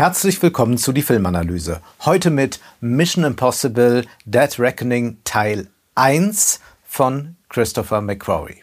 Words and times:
Herzlich 0.00 0.40
willkommen 0.40 0.78
zu 0.78 0.92
die 0.92 1.02
Filmanalyse. 1.02 1.82
Heute 2.06 2.30
mit 2.30 2.58
Mission 2.80 3.22
Impossible 3.22 4.06
Dead 4.24 4.58
Reckoning 4.58 5.18
Teil 5.24 5.68
1 5.94 6.60
von 6.86 7.36
Christopher 7.50 8.00
McQuarrie. 8.00 8.62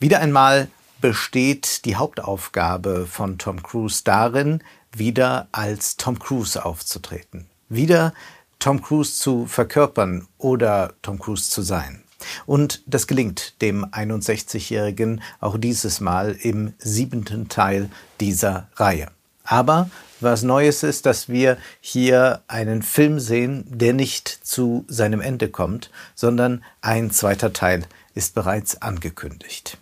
Wieder 0.00 0.20
einmal 0.20 0.68
besteht 1.02 1.84
die 1.84 1.96
Hauptaufgabe 1.96 3.04
von 3.04 3.36
Tom 3.36 3.62
Cruise 3.62 4.00
darin, 4.04 4.62
wieder 4.96 5.48
als 5.52 5.98
Tom 5.98 6.18
Cruise 6.18 6.64
aufzutreten. 6.64 7.44
Wieder 7.68 8.14
Tom 8.58 8.80
Cruise 8.80 9.20
zu 9.20 9.44
verkörpern 9.44 10.28
oder 10.38 10.94
Tom 11.02 11.18
Cruise 11.18 11.50
zu 11.50 11.60
sein. 11.60 12.02
Und 12.46 12.82
das 12.86 13.06
gelingt 13.06 13.60
dem 13.60 13.84
61-Jährigen 13.84 15.20
auch 15.40 15.58
dieses 15.58 16.00
Mal 16.00 16.38
im 16.40 16.72
siebenten 16.78 17.50
Teil 17.50 17.90
dieser 18.18 18.68
Reihe. 18.76 19.08
Aber 19.44 19.90
was 20.20 20.42
Neues 20.42 20.82
ist, 20.82 21.06
dass 21.06 21.28
wir 21.28 21.58
hier 21.80 22.42
einen 22.48 22.82
Film 22.82 23.20
sehen, 23.20 23.64
der 23.68 23.92
nicht 23.92 24.28
zu 24.28 24.84
seinem 24.88 25.20
Ende 25.20 25.48
kommt, 25.48 25.90
sondern 26.14 26.64
ein 26.80 27.10
zweiter 27.10 27.52
Teil 27.52 27.84
ist 28.14 28.34
bereits 28.34 28.82
angekündigt. 28.82 29.78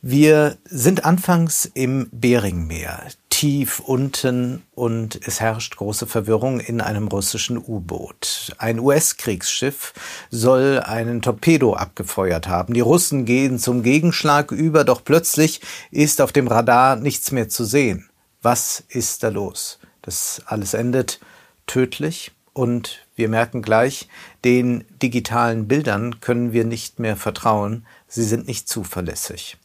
Wir 0.00 0.56
sind 0.64 1.04
anfangs 1.04 1.64
im 1.64 2.08
Beringmeer, 2.12 3.08
tief 3.30 3.80
unten 3.80 4.62
und 4.76 5.18
es 5.26 5.40
herrscht 5.40 5.76
große 5.76 6.06
Verwirrung 6.06 6.60
in 6.60 6.80
einem 6.80 7.08
russischen 7.08 7.58
U-Boot. 7.58 8.52
Ein 8.58 8.78
US-Kriegsschiff 8.78 9.92
soll 10.30 10.80
einen 10.84 11.20
Torpedo 11.20 11.74
abgefeuert 11.74 12.46
haben. 12.46 12.74
Die 12.74 12.80
Russen 12.80 13.24
gehen 13.24 13.58
zum 13.58 13.82
Gegenschlag 13.82 14.52
über, 14.52 14.84
doch 14.84 15.02
plötzlich 15.02 15.60
ist 15.90 16.20
auf 16.20 16.30
dem 16.30 16.46
Radar 16.46 16.94
nichts 16.94 17.32
mehr 17.32 17.48
zu 17.48 17.64
sehen. 17.64 18.07
Was 18.42 18.84
ist 18.88 19.22
da 19.22 19.28
los? 19.28 19.78
Das 20.02 20.42
alles 20.46 20.74
endet 20.74 21.20
tödlich 21.66 22.32
und 22.52 23.06
wir 23.16 23.28
merken 23.28 23.62
gleich, 23.62 24.08
den 24.44 24.84
digitalen 25.02 25.68
Bildern 25.68 26.20
können 26.20 26.52
wir 26.52 26.64
nicht 26.64 26.98
mehr 26.98 27.16
vertrauen, 27.16 27.86
sie 28.06 28.24
sind 28.24 28.46
nicht 28.46 28.68
zuverlässig. 28.68 29.58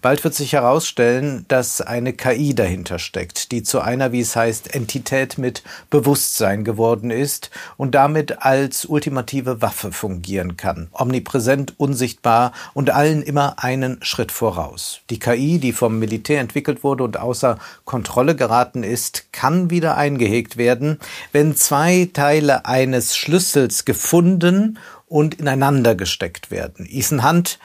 Bald 0.00 0.24
wird 0.24 0.34
sich 0.34 0.52
herausstellen, 0.52 1.44
dass 1.48 1.80
eine 1.80 2.12
KI 2.12 2.54
dahinter 2.54 2.98
steckt, 2.98 3.52
die 3.52 3.62
zu 3.62 3.80
einer, 3.80 4.12
wie 4.12 4.20
es 4.20 4.34
heißt, 4.34 4.74
Entität 4.74 5.38
mit 5.38 5.62
Bewusstsein 5.90 6.64
geworden 6.64 7.10
ist 7.10 7.50
und 7.76 7.94
damit 7.94 8.42
als 8.42 8.86
ultimative 8.86 9.60
Waffe 9.60 9.92
fungieren 9.92 10.56
kann. 10.56 10.88
Omnipräsent, 10.92 11.74
unsichtbar 11.78 12.52
und 12.74 12.90
allen 12.90 13.22
immer 13.22 13.62
einen 13.62 13.98
Schritt 14.02 14.32
voraus. 14.32 15.00
Die 15.10 15.18
KI, 15.18 15.58
die 15.58 15.72
vom 15.72 15.98
Militär 15.98 16.40
entwickelt 16.40 16.82
wurde 16.82 17.04
und 17.04 17.18
außer 17.18 17.58
Kontrolle 17.84 18.36
geraten 18.36 18.82
ist, 18.82 19.32
kann 19.32 19.70
wieder 19.70 19.96
eingehegt 19.96 20.56
werden, 20.56 20.98
wenn 21.32 21.56
zwei 21.56 22.08
Teile 22.12 22.64
eines 22.66 23.16
Schlüssels 23.16 23.84
gefunden 23.84 24.78
und 25.08 25.34
ineinander 25.34 25.94
gesteckt 25.94 26.50
werden. 26.50 26.86
Ethan 26.88 27.28
Hunt 27.28 27.58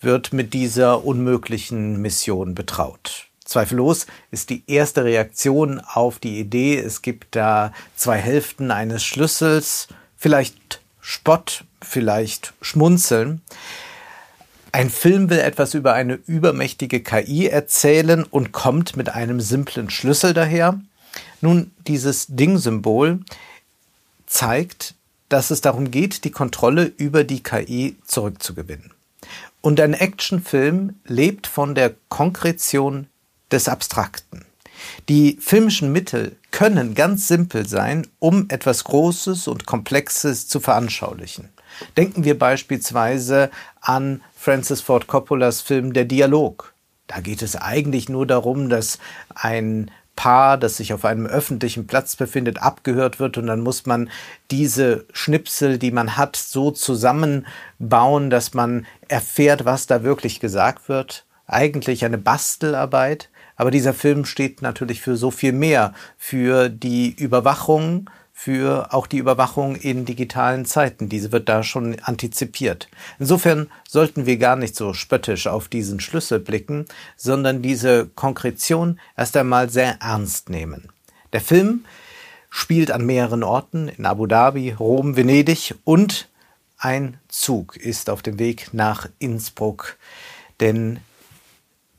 wird 0.00 0.32
mit 0.32 0.54
dieser 0.54 1.04
unmöglichen 1.04 2.00
Mission 2.00 2.54
betraut. 2.54 3.26
Zweifellos 3.44 4.06
ist 4.30 4.50
die 4.50 4.64
erste 4.66 5.04
Reaktion 5.04 5.80
auf 5.80 6.18
die 6.18 6.40
Idee, 6.40 6.78
es 6.78 7.00
gibt 7.02 7.36
da 7.36 7.72
zwei 7.94 8.18
Hälften 8.18 8.70
eines 8.70 9.04
Schlüssels, 9.04 9.86
vielleicht 10.16 10.80
Spott, 11.00 11.64
vielleicht 11.80 12.54
Schmunzeln. 12.60 13.40
Ein 14.72 14.90
Film 14.90 15.30
will 15.30 15.38
etwas 15.38 15.74
über 15.74 15.92
eine 15.92 16.14
übermächtige 16.26 17.00
KI 17.00 17.46
erzählen 17.46 18.24
und 18.24 18.50
kommt 18.50 18.96
mit 18.96 19.10
einem 19.10 19.40
simplen 19.40 19.90
Schlüssel 19.90 20.34
daher. 20.34 20.80
Nun, 21.40 21.70
dieses 21.86 22.26
Ding-Symbol 22.28 23.20
zeigt, 24.26 24.94
dass 25.28 25.50
es 25.50 25.60
darum 25.60 25.92
geht, 25.92 26.24
die 26.24 26.32
Kontrolle 26.32 26.84
über 26.84 27.22
die 27.22 27.42
KI 27.42 27.96
zurückzugewinnen. 28.04 28.95
Und 29.66 29.80
ein 29.80 29.94
Actionfilm 29.94 30.94
lebt 31.06 31.48
von 31.48 31.74
der 31.74 31.96
Konkretion 32.08 33.08
des 33.50 33.68
Abstrakten. 33.68 34.44
Die 35.08 35.38
filmischen 35.40 35.90
Mittel 35.90 36.36
können 36.52 36.94
ganz 36.94 37.26
simpel 37.26 37.66
sein, 37.66 38.06
um 38.20 38.46
etwas 38.48 38.84
Großes 38.84 39.48
und 39.48 39.66
Komplexes 39.66 40.46
zu 40.46 40.60
veranschaulichen. 40.60 41.48
Denken 41.96 42.22
wir 42.22 42.38
beispielsweise 42.38 43.50
an 43.80 44.22
Francis 44.36 44.82
Ford 44.82 45.08
Coppolas 45.08 45.62
Film 45.62 45.92
Der 45.92 46.04
Dialog. 46.04 46.72
Da 47.08 47.18
geht 47.18 47.42
es 47.42 47.56
eigentlich 47.56 48.08
nur 48.08 48.24
darum, 48.24 48.68
dass 48.68 49.00
ein 49.34 49.90
Paar, 50.16 50.58
das 50.58 50.78
sich 50.78 50.92
auf 50.92 51.04
einem 51.04 51.26
öffentlichen 51.26 51.86
Platz 51.86 52.16
befindet, 52.16 52.60
abgehört 52.60 53.20
wird 53.20 53.38
und 53.38 53.46
dann 53.46 53.60
muss 53.60 53.86
man 53.86 54.10
diese 54.50 55.04
Schnipsel, 55.12 55.78
die 55.78 55.90
man 55.92 56.16
hat, 56.16 56.34
so 56.34 56.70
zusammenbauen, 56.70 58.30
dass 58.30 58.54
man 58.54 58.86
erfährt, 59.08 59.64
was 59.64 59.86
da 59.86 60.02
wirklich 60.02 60.40
gesagt 60.40 60.88
wird. 60.88 61.26
Eigentlich 61.46 62.04
eine 62.04 62.18
Bastelarbeit, 62.18 63.28
aber 63.54 63.70
dieser 63.70 63.94
Film 63.94 64.24
steht 64.24 64.62
natürlich 64.62 65.00
für 65.00 65.16
so 65.16 65.30
viel 65.30 65.52
mehr, 65.52 65.92
für 66.16 66.68
die 66.68 67.14
Überwachung, 67.14 68.10
für 68.38 68.92
auch 68.92 69.06
die 69.06 69.16
Überwachung 69.16 69.76
in 69.76 70.04
digitalen 70.04 70.66
Zeiten. 70.66 71.08
Diese 71.08 71.32
wird 71.32 71.48
da 71.48 71.62
schon 71.62 71.98
antizipiert. 72.00 72.88
Insofern 73.18 73.70
sollten 73.88 74.26
wir 74.26 74.36
gar 74.36 74.56
nicht 74.56 74.76
so 74.76 74.92
spöttisch 74.92 75.46
auf 75.46 75.68
diesen 75.68 76.00
Schlüssel 76.00 76.38
blicken, 76.38 76.84
sondern 77.16 77.62
diese 77.62 78.06
Konkretion 78.14 79.00
erst 79.16 79.38
einmal 79.38 79.70
sehr 79.70 80.02
ernst 80.02 80.50
nehmen. 80.50 80.90
Der 81.32 81.40
Film 81.40 81.86
spielt 82.50 82.90
an 82.90 83.06
mehreren 83.06 83.42
Orten, 83.42 83.88
in 83.88 84.04
Abu 84.04 84.26
Dhabi, 84.26 84.72
Rom, 84.72 85.16
Venedig 85.16 85.74
und 85.84 86.28
ein 86.76 87.18
Zug 87.28 87.78
ist 87.78 88.10
auf 88.10 88.20
dem 88.20 88.38
Weg 88.38 88.74
nach 88.74 89.08
Innsbruck, 89.18 89.96
denn 90.60 91.00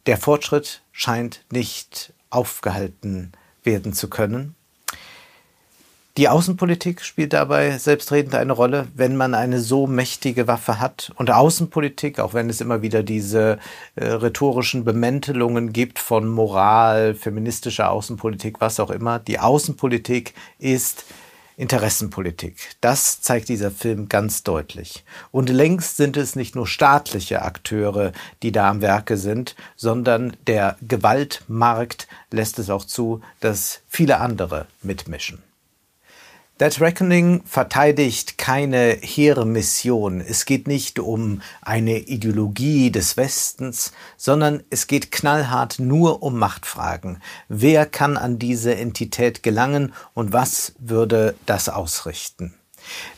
der 0.06 0.18
Fortschritt 0.18 0.84
scheint 0.92 1.44
nicht 1.52 2.14
aufgehalten 2.30 3.32
werden 3.64 3.92
zu 3.92 4.08
können. 4.08 4.54
Die 6.18 6.30
Außenpolitik 6.30 7.04
spielt 7.04 7.34
dabei 7.34 7.78
selbstredend 7.78 8.34
eine 8.34 8.54
Rolle, 8.54 8.88
wenn 8.96 9.16
man 9.16 9.36
eine 9.36 9.60
so 9.60 9.86
mächtige 9.86 10.48
Waffe 10.48 10.80
hat. 10.80 11.12
Und 11.16 11.30
Außenpolitik, 11.30 12.20
auch 12.20 12.34
wenn 12.34 12.50
es 12.50 12.60
immer 12.60 12.82
wieder 12.82 13.04
diese 13.04 13.60
äh, 13.96 14.06
rhetorischen 14.06 14.84
Bemäntelungen 14.84 15.74
gibt 15.74 16.00
von 16.00 16.28
Moral, 16.28 17.14
feministischer 17.14 17.92
Außenpolitik, 17.92 18.60
was 18.60 18.80
auch 18.80 18.90
immer, 18.90 19.20
die 19.20 19.38
Außenpolitik 19.38 20.34
ist 20.58 21.06
Interessenpolitik. 21.56 22.76
Das 22.82 23.22
zeigt 23.22 23.48
dieser 23.48 23.70
Film 23.70 24.10
ganz 24.10 24.42
deutlich. 24.42 25.04
Und 25.32 25.50
längst 25.50 25.98
sind 25.98 26.18
es 26.18 26.36
nicht 26.36 26.56
nur 26.56 26.66
staatliche 26.66 27.44
Akteure, 27.44 28.12
die 28.42 28.52
da 28.52 28.72
am 28.72 28.82
Werke 28.82 29.18
sind, 29.18 29.56
sondern 29.76 30.36
der 30.48 30.78
Gewaltmarkt 30.82 32.08
lässt 32.32 32.58
es 32.58 32.72
auch 32.72 32.86
zu, 32.86 33.22
dass 33.40 33.82
viele 33.88 34.20
andere 34.20 34.66
mitmischen. 34.82 35.44
That 36.58 36.82
Reckoning 36.82 37.44
verteidigt 37.46 38.40
keine 38.40 38.98
hehre 39.00 39.46
Mission. 39.46 40.22
Es 40.22 40.46
geht 40.46 40.68
nicht 40.68 40.98
um 40.98 41.44
eine 41.62 42.00
Ideologie 42.00 42.90
des 42.90 43.16
Westens, 43.16 43.92
sondern 44.18 44.64
es 44.72 44.88
geht 44.88 45.12
knallhart 45.12 45.78
nur 45.78 46.24
um 46.24 46.40
Machtfragen. 46.40 47.22
Wer 47.48 47.86
kann 47.86 48.18
an 48.18 48.40
diese 48.40 48.74
Entität 48.74 49.44
gelangen 49.44 49.94
und 50.16 50.34
was 50.34 50.74
würde 50.80 51.36
das 51.46 51.70
ausrichten? 51.70 52.56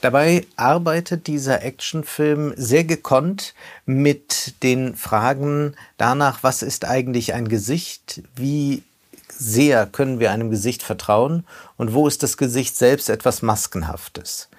Dabei 0.01 0.45
arbeitet 0.57 1.27
dieser 1.27 1.63
Actionfilm 1.63 2.53
sehr 2.57 2.83
gekonnt 2.83 3.53
mit 3.85 4.61
den 4.63 4.95
Fragen 4.95 5.75
danach, 5.95 6.43
was 6.43 6.61
ist 6.61 6.83
eigentlich 6.83 7.33
ein 7.33 7.47
Gesicht, 7.47 8.21
wie 8.35 8.83
sehr 9.31 9.85
können 9.85 10.19
wir 10.19 10.31
einem 10.31 10.49
Gesicht 10.49 10.83
vertrauen 10.83 11.45
und 11.77 11.93
wo 11.93 12.07
ist 12.07 12.23
das 12.23 12.37
Gesicht 12.37 12.75
selbst 12.75 13.09
etwas 13.09 13.41
Maskenhaftes. 13.41 14.49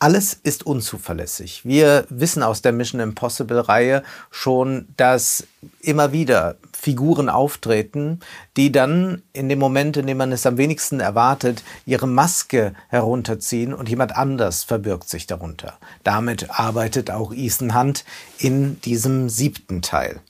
Alles 0.00 0.32
ist 0.34 0.64
unzuverlässig. 0.64 1.64
Wir 1.64 2.06
wissen 2.08 2.44
aus 2.44 2.62
der 2.62 2.70
Mission 2.70 3.00
Impossible 3.00 3.58
Reihe 3.58 4.04
schon, 4.30 4.86
dass 4.96 5.44
immer 5.80 6.12
wieder 6.12 6.54
Figuren 6.72 7.28
auftreten, 7.28 8.20
die 8.56 8.70
dann 8.70 9.22
in 9.32 9.48
dem 9.48 9.58
Moment, 9.58 9.96
in 9.96 10.06
dem 10.06 10.18
man 10.18 10.30
es 10.30 10.46
am 10.46 10.56
wenigsten 10.56 11.00
erwartet, 11.00 11.64
ihre 11.84 12.06
Maske 12.06 12.74
herunterziehen 12.88 13.74
und 13.74 13.88
jemand 13.88 14.16
anders 14.16 14.62
verbirgt 14.62 15.08
sich 15.08 15.26
darunter. 15.26 15.76
Damit 16.04 16.48
arbeitet 16.50 17.10
auch 17.10 17.32
Ethan 17.34 17.74
Hunt 17.74 18.04
in 18.38 18.80
diesem 18.82 19.28
siebten 19.28 19.82
Teil. 19.82 20.20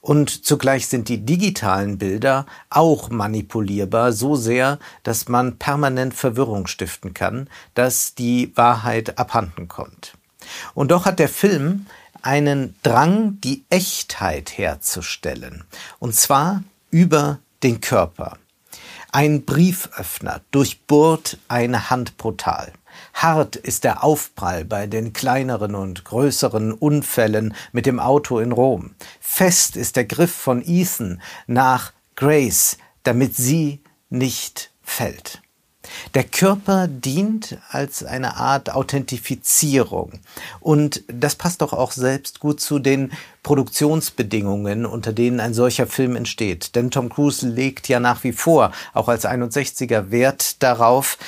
Und 0.00 0.44
zugleich 0.44 0.88
sind 0.88 1.08
die 1.08 1.24
digitalen 1.24 1.98
Bilder 1.98 2.46
auch 2.68 3.10
manipulierbar 3.10 4.12
so 4.12 4.36
sehr, 4.36 4.78
dass 5.02 5.28
man 5.28 5.56
permanent 5.58 6.14
Verwirrung 6.14 6.66
stiften 6.66 7.14
kann, 7.14 7.48
dass 7.74 8.14
die 8.14 8.52
Wahrheit 8.56 9.18
abhanden 9.18 9.68
kommt. 9.68 10.14
Und 10.74 10.90
doch 10.90 11.04
hat 11.04 11.18
der 11.18 11.28
Film 11.28 11.86
einen 12.22 12.74
Drang, 12.82 13.40
die 13.40 13.64
Echtheit 13.70 14.56
herzustellen. 14.58 15.64
Und 15.98 16.14
zwar 16.14 16.62
über 16.90 17.38
den 17.62 17.80
Körper. 17.80 18.38
Ein 19.12 19.44
Brieföffner 19.44 20.40
durchbohrt 20.50 21.38
eine 21.48 21.90
Hand 21.90 22.16
brutal. 22.16 22.72
Hart 23.14 23.56
ist 23.56 23.84
der 23.84 24.04
Aufprall 24.04 24.64
bei 24.64 24.86
den 24.86 25.12
kleineren 25.12 25.74
und 25.74 26.04
größeren 26.04 26.72
Unfällen 26.72 27.54
mit 27.72 27.86
dem 27.86 28.00
Auto 28.00 28.38
in 28.38 28.52
Rom. 28.52 28.94
Fest 29.20 29.76
ist 29.76 29.96
der 29.96 30.04
Griff 30.04 30.32
von 30.32 30.62
Ethan 30.66 31.20
nach 31.46 31.92
Grace, 32.16 32.78
damit 33.02 33.36
sie 33.36 33.80
nicht 34.08 34.70
fällt. 34.82 35.40
Der 36.14 36.24
Körper 36.24 36.88
dient 36.88 37.58
als 37.70 38.04
eine 38.04 38.36
Art 38.36 38.70
Authentifizierung. 38.70 40.20
Und 40.60 41.02
das 41.08 41.34
passt 41.34 41.62
doch 41.62 41.72
auch 41.72 41.92
selbst 41.92 42.40
gut 42.40 42.60
zu 42.60 42.78
den 42.78 43.12
Produktionsbedingungen, 43.42 44.86
unter 44.86 45.12
denen 45.12 45.40
ein 45.40 45.54
solcher 45.54 45.86
Film 45.86 46.16
entsteht. 46.16 46.74
Denn 46.74 46.90
Tom 46.90 47.08
Cruise 47.08 47.46
legt 47.46 47.88
ja 47.88 48.00
nach 48.00 48.24
wie 48.24 48.32
vor, 48.32 48.72
auch 48.92 49.08
als 49.08 49.24
61er, 49.24 50.10
Wert 50.10 50.62
darauf, 50.62 51.18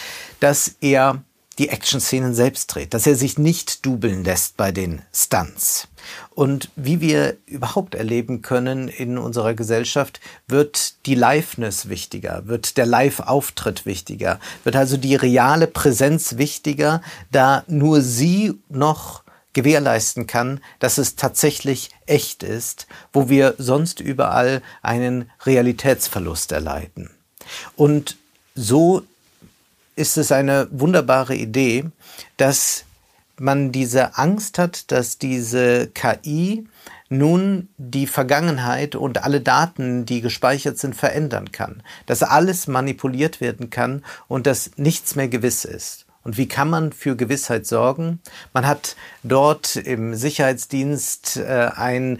dass 0.40 0.76
er 0.80 1.22
die 1.58 1.68
Action-Szenen 1.68 2.34
selbst 2.34 2.74
dreht, 2.74 2.94
dass 2.94 3.06
er 3.06 3.14
sich 3.14 3.38
nicht 3.38 3.84
dubeln 3.84 4.24
lässt 4.24 4.56
bei 4.56 4.72
den 4.72 5.02
Stunts. 5.12 5.88
Und 6.30 6.70
wie 6.76 7.00
wir 7.00 7.36
überhaupt 7.46 7.94
erleben 7.94 8.42
können 8.42 8.88
in 8.88 9.18
unserer 9.18 9.54
Gesellschaft, 9.54 10.20
wird 10.48 11.06
die 11.06 11.14
Liveness 11.14 11.88
wichtiger, 11.88 12.46
wird 12.46 12.76
der 12.76 12.86
Live-Auftritt 12.86 13.86
wichtiger, 13.86 14.40
wird 14.64 14.76
also 14.76 14.96
die 14.96 15.14
reale 15.14 15.66
Präsenz 15.66 16.38
wichtiger, 16.38 17.02
da 17.30 17.64
nur 17.68 18.00
sie 18.00 18.58
noch 18.68 19.22
gewährleisten 19.52 20.26
kann, 20.26 20.60
dass 20.78 20.96
es 20.96 21.16
tatsächlich 21.16 21.90
echt 22.06 22.42
ist, 22.42 22.86
wo 23.12 23.28
wir 23.28 23.54
sonst 23.58 24.00
überall 24.00 24.62
einen 24.80 25.30
Realitätsverlust 25.44 26.52
erleiden. 26.52 27.10
Und 27.76 28.16
so 28.54 29.02
ist 29.96 30.16
es 30.16 30.32
eine 30.32 30.68
wunderbare 30.70 31.34
Idee, 31.34 31.84
dass 32.36 32.84
man 33.38 33.72
diese 33.72 34.16
Angst 34.16 34.58
hat, 34.58 34.90
dass 34.92 35.18
diese 35.18 35.88
KI 35.88 36.66
nun 37.08 37.68
die 37.76 38.06
Vergangenheit 38.06 38.94
und 38.94 39.22
alle 39.24 39.40
Daten, 39.40 40.06
die 40.06 40.22
gespeichert 40.22 40.78
sind, 40.78 40.96
verändern 40.96 41.52
kann. 41.52 41.82
Dass 42.06 42.22
alles 42.22 42.66
manipuliert 42.66 43.40
werden 43.40 43.68
kann 43.68 44.02
und 44.28 44.46
dass 44.46 44.70
nichts 44.76 45.14
mehr 45.14 45.28
gewiss 45.28 45.64
ist. 45.64 46.06
Und 46.24 46.38
wie 46.38 46.48
kann 46.48 46.70
man 46.70 46.92
für 46.92 47.16
Gewissheit 47.16 47.66
sorgen? 47.66 48.20
Man 48.52 48.66
hat 48.66 48.96
dort 49.22 49.76
im 49.76 50.14
Sicherheitsdienst 50.14 51.36
äh, 51.36 51.70
ein 51.74 52.18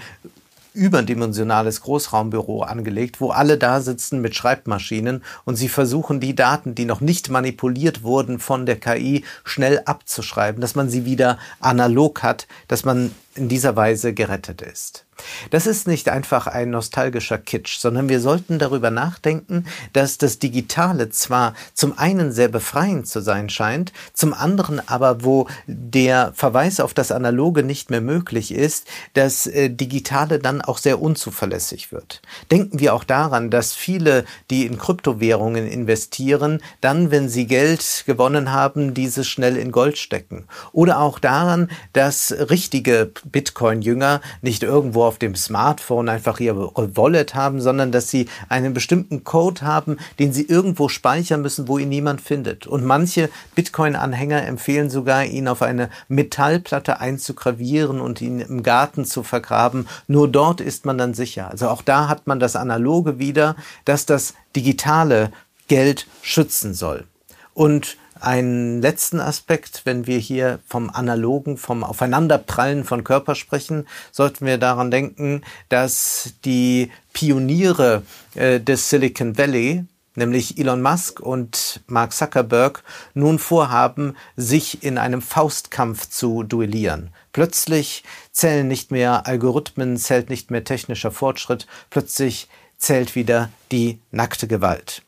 überdimensionales 0.75 1.83
Großraumbüro 1.83 2.63
angelegt, 2.63 3.21
wo 3.21 3.31
alle 3.31 3.59
da 3.59 3.81
sitzen 3.81 4.21
mit 4.21 4.35
Schreibmaschinen 4.35 5.23
und 5.45 5.57
sie 5.57 5.69
versuchen, 5.69 6.21
die 6.21 6.35
Daten, 6.35 6.75
die 6.75 6.85
noch 6.85 7.01
nicht 7.01 7.31
manipuliert 7.31 8.03
wurden 8.03 8.39
von 8.39 8.67
der 8.67 8.77
KI, 8.77 9.25
schnell 9.45 9.83
abzuschreiben, 9.85 10.61
dass 10.61 10.75
man 10.75 10.89
sie 10.89 11.05
wieder 11.05 11.39
analog 11.61 12.23
hat, 12.23 12.47
dass 12.69 12.85
man 12.85 13.13
in 13.35 13.49
dieser 13.49 13.77
Weise 13.77 14.13
gerettet 14.15 14.63
ist. 14.63 15.07
Das 15.51 15.67
ist 15.67 15.87
nicht 15.87 16.09
einfach 16.09 16.47
ein 16.47 16.71
nostalgischer 16.71 17.39
Kitsch, 17.39 17.79
sondern 17.79 18.09
wir 18.09 18.21
sollten 18.21 18.59
darüber 18.59 18.91
nachdenken, 18.91 19.67
dass 19.93 20.19
das 20.19 20.39
Digitale 20.39 21.11
zwar 21.11 21.55
zum 21.75 21.99
einen 21.99 22.33
sehr 22.33 22.49
befreiend 22.49 23.07
zu 23.07 23.21
sein 23.21 23.49
scheint, 23.49 23.93
zum 24.13 24.35
anderen 24.35 24.87
aber, 24.89 25.25
wo 25.25 25.49
der 25.67 26.33
Verweis 26.35 26.81
auf 26.81 26.95
das 26.95 27.13
Analoge 27.13 27.63
nicht 27.63 27.91
mehr 27.91 28.01
möglich 28.01 28.53
ist, 28.53 28.87
das 29.15 29.47
äh, 29.47 29.71
Digitale 29.71 30.39
dann 30.39 30.63
auch 30.63 30.79
sehr 30.79 31.01
unzuverlässig 31.01 31.93
wird. 31.93 32.23
Denken 32.51 32.81
wir 32.81 32.95
auch 32.95 33.05
daran, 33.05 33.51
dass 33.51 33.75
viele, 33.75 34.25
die 34.51 34.67
in 34.67 34.79
Kryptowährungen 34.79 35.67
investieren, 35.67 36.63
dann, 36.81 37.11
wenn 37.11 37.29
sie 37.29 37.47
Geld 37.47 38.05
gewonnen 38.07 38.53
haben, 38.53 38.95
dieses 38.95 39.29
schnell 39.29 39.57
in 39.57 39.73
Gold 39.73 39.99
stecken. 39.99 40.47
Oder 40.73 41.01
auch 41.01 41.19
daran, 41.19 41.71
dass 41.93 42.33
richtige 42.33 43.13
Bitcoin-Jünger 43.25 44.21
nicht 44.41 44.63
irgendwo 44.63 45.05
auf 45.05 45.19
dem 45.19 45.35
Smartphone 45.35 46.09
einfach 46.09 46.41
ihr 46.41 46.57
Wallet 46.57 47.35
haben, 47.35 47.61
sondern 47.61 47.93
dass 47.93 48.11
sie 48.11 48.29
einen 48.49 48.75
bestimmten 48.75 49.25
Code 49.25 49.63
haben, 49.63 49.99
den 50.19 50.33
sie 50.33 50.47
irgendwo 50.47 50.89
speichern 50.89 51.43
müssen, 51.43 51.69
wo 51.69 51.79
ihn 51.79 51.89
niemand 51.89 52.21
findet. 52.21 52.67
Und 52.67 52.85
manche 52.85 53.29
Bitcoin-Anhänger 53.55 54.47
empfehlen 54.47 54.91
sogar, 54.91 55.25
ihn 55.25 55.49
auf 55.49 55.63
eine 55.63 55.91
Metallplatte 56.09 57.01
einzugravieren 57.01 58.01
und 58.01 58.21
ihn 58.21 58.41
im 58.41 58.63
Garten 58.63 59.05
zu 59.05 59.23
vergraben. 59.23 59.87
Nur 60.09 60.29
dort 60.29 60.61
ist 60.61 60.85
man 60.85 60.99
dann 60.99 61.15
sicher. 61.15 61.51
Also 61.51 61.69
auch 61.69 61.83
da 61.83 62.09
hat 62.09 62.27
man 62.27 62.41
das 62.41 62.57
Analoge 62.57 63.19
wieder, 63.19 63.57
dass 63.85 64.07
das 64.07 64.35
digitale 64.57 65.33
Geld 65.69 66.07
schützen 66.23 66.75
soll. 66.75 67.05
Und 67.55 67.97
einen 68.23 68.81
letzten 68.81 69.21
Aspekt, 69.21 69.83
wenn 69.85 70.07
wir 70.07 70.19
hier 70.19 70.61
vom 70.67 70.91
Analogen, 70.91 71.57
vom 71.57 71.85
Aufeinanderprallen 71.85 72.85
von 72.85 73.05
Körper 73.05 73.35
sprechen, 73.35 73.87
sollten 74.11 74.47
wir 74.47 74.59
daran 74.59 74.91
denken, 74.91 75.43
dass 75.69 76.35
die 76.45 76.91
Pioniere 77.13 78.03
äh, 78.35 78.61
des 78.61 78.91
Silicon 78.91 79.37
Valley, 79.37 79.85
nämlich 80.15 80.59
Elon 80.59 80.83
Musk 80.83 81.21
und 81.21 81.81
Mark 81.87 82.13
Zuckerberg, 82.13 82.83
nun 83.15 83.39
vorhaben, 83.39 84.17
sich 84.37 84.83
in 84.83 84.99
einem 84.99 85.23
Faustkampf 85.23 86.09
zu 86.09 86.43
duellieren. 86.43 87.11
Plötzlich 87.33 88.05
zählen 88.31 88.69
nicht 88.69 88.91
mehr 88.91 89.27
Algorithmen, 89.27 89.97
zählt 89.97 90.31
nicht 90.31 90.51
mehr 90.51 90.65
technischer 90.65 91.11
Fortschritt, 91.11 91.67
plötzlich 91.91 92.49
zählt 92.79 93.15
wieder 93.15 93.51
die 93.71 94.01
nackte 94.11 94.49
Gewalt. 94.49 95.03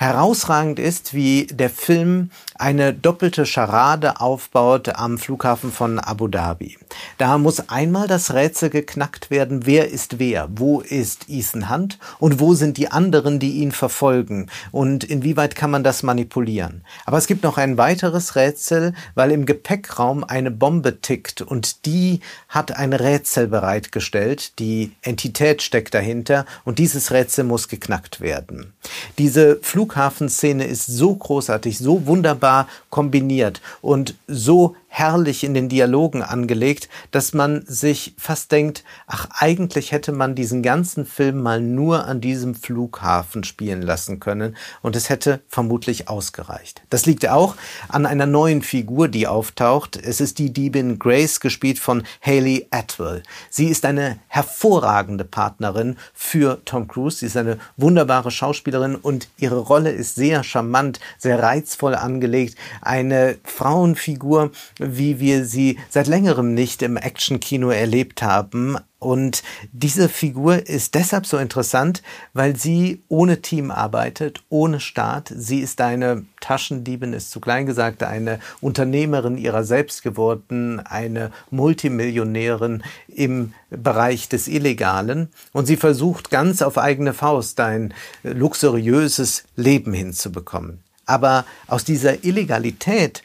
Herausragend 0.00 0.78
ist, 0.78 1.12
wie 1.12 1.48
der 1.48 1.70
Film 1.70 2.30
eine 2.54 2.94
doppelte 2.94 3.46
Scharade 3.46 4.20
aufbaut 4.20 4.90
am 4.90 5.18
Flughafen 5.18 5.72
von 5.72 5.98
Abu 5.98 6.28
Dhabi. 6.28 6.78
Da 7.18 7.36
muss 7.36 7.68
einmal 7.68 8.06
das 8.06 8.32
Rätsel 8.32 8.70
geknackt 8.70 9.28
werden, 9.30 9.66
wer 9.66 9.90
ist 9.90 10.20
wer, 10.20 10.48
wo 10.54 10.80
ist 10.80 11.28
Ethan 11.28 11.68
Hunt 11.68 11.98
und 12.20 12.38
wo 12.38 12.54
sind 12.54 12.76
die 12.76 12.92
anderen, 12.92 13.40
die 13.40 13.54
ihn 13.54 13.72
verfolgen 13.72 14.48
und 14.70 15.02
inwieweit 15.02 15.56
kann 15.56 15.72
man 15.72 15.82
das 15.82 16.04
manipulieren. 16.04 16.84
Aber 17.04 17.18
es 17.18 17.26
gibt 17.26 17.42
noch 17.42 17.58
ein 17.58 17.76
weiteres 17.76 18.36
Rätsel, 18.36 18.94
weil 19.16 19.32
im 19.32 19.46
Gepäckraum 19.46 20.22
eine 20.22 20.52
Bombe 20.52 21.00
tickt 21.00 21.42
und 21.42 21.86
die 21.86 22.20
hat 22.48 22.76
ein 22.76 22.92
Rätsel 22.92 23.48
bereitgestellt, 23.48 24.60
die 24.60 24.92
Entität 25.02 25.60
steckt 25.60 25.92
dahinter 25.92 26.46
und 26.64 26.78
dieses 26.78 27.10
Rätsel 27.10 27.42
muss 27.42 27.66
geknackt 27.66 28.20
werden. 28.20 28.74
Diese 29.18 29.58
Flug 29.60 29.87
Flughafenszene 29.88 30.64
ist 30.64 30.86
so 30.86 31.14
großartig, 31.14 31.78
so 31.78 32.06
wunderbar 32.06 32.68
kombiniert 32.90 33.60
und 33.80 34.14
so 34.26 34.76
herrlich 34.88 35.44
in 35.44 35.54
den 35.54 35.68
Dialogen 35.68 36.22
angelegt, 36.22 36.88
dass 37.10 37.32
man 37.32 37.64
sich 37.66 38.14
fast 38.18 38.50
denkt, 38.50 38.84
ach, 39.06 39.28
eigentlich 39.38 39.92
hätte 39.92 40.12
man 40.12 40.34
diesen 40.34 40.62
ganzen 40.62 41.06
Film 41.06 41.40
mal 41.42 41.60
nur 41.60 42.06
an 42.06 42.20
diesem 42.20 42.54
Flughafen 42.54 43.44
spielen 43.44 43.82
lassen 43.82 44.18
können 44.18 44.56
und 44.82 44.96
es 44.96 45.08
hätte 45.08 45.40
vermutlich 45.46 46.08
ausgereicht. 46.08 46.82
Das 46.90 47.06
liegt 47.06 47.28
auch 47.28 47.54
an 47.88 48.06
einer 48.06 48.26
neuen 48.26 48.62
Figur, 48.62 49.08
die 49.08 49.26
auftaucht. 49.26 49.96
Es 49.96 50.20
ist 50.20 50.38
die 50.38 50.52
Diebin 50.52 50.98
Grace, 50.98 51.40
gespielt 51.40 51.78
von 51.78 52.02
Haley 52.22 52.66
Atwell. 52.70 53.22
Sie 53.50 53.66
ist 53.66 53.84
eine 53.84 54.18
hervorragende 54.28 55.24
Partnerin 55.24 55.96
für 56.14 56.64
Tom 56.64 56.88
Cruise. 56.88 57.18
Sie 57.18 57.26
ist 57.26 57.36
eine 57.36 57.58
wunderbare 57.76 58.30
Schauspielerin 58.30 58.96
und 58.96 59.28
ihre 59.38 59.58
Rolle 59.58 59.90
ist 59.90 60.14
sehr 60.14 60.42
charmant, 60.42 60.98
sehr 61.18 61.42
reizvoll 61.42 61.94
angelegt. 61.94 62.56
Eine 62.80 63.38
Frauenfigur, 63.44 64.50
wie 64.78 65.20
wir 65.20 65.44
sie 65.44 65.78
seit 65.88 66.06
längerem 66.06 66.54
nicht 66.54 66.82
im 66.82 66.96
Actionkino 66.96 67.70
erlebt 67.70 68.22
haben. 68.22 68.76
Und 69.00 69.44
diese 69.70 70.08
Figur 70.08 70.66
ist 70.66 70.96
deshalb 70.96 71.24
so 71.24 71.38
interessant, 71.38 72.02
weil 72.32 72.56
sie 72.56 73.00
ohne 73.08 73.40
Team 73.42 73.70
arbeitet, 73.70 74.42
ohne 74.48 74.80
Staat. 74.80 75.32
Sie 75.36 75.60
ist 75.60 75.80
eine 75.80 76.24
Taschendiebin, 76.40 77.12
ist 77.12 77.30
zu 77.30 77.38
klein 77.38 77.66
gesagt, 77.66 78.02
eine 78.02 78.40
Unternehmerin 78.60 79.38
ihrer 79.38 79.62
selbst 79.62 80.02
geworden, 80.02 80.80
eine 80.80 81.30
Multimillionärin 81.50 82.82
im 83.06 83.52
Bereich 83.70 84.28
des 84.28 84.48
Illegalen. 84.48 85.28
Und 85.52 85.66
sie 85.66 85.76
versucht 85.76 86.30
ganz 86.30 86.60
auf 86.60 86.76
eigene 86.76 87.14
Faust 87.14 87.60
ein 87.60 87.94
luxuriöses 88.24 89.44
Leben 89.54 89.92
hinzubekommen. 89.92 90.80
Aber 91.06 91.44
aus 91.68 91.84
dieser 91.84 92.24
Illegalität 92.24 93.22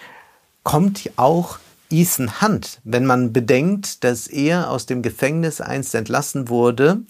kommt 0.63 1.09
auch 1.17 1.59
Ethan 1.89 2.41
Hunt, 2.41 2.79
wenn 2.83 3.05
man 3.05 3.33
bedenkt, 3.33 4.03
dass 4.03 4.27
er 4.27 4.71
aus 4.71 4.85
dem 4.85 5.01
Gefängnis 5.01 5.61
einst 5.61 5.93
entlassen 5.93 6.49
wurde, 6.49 7.01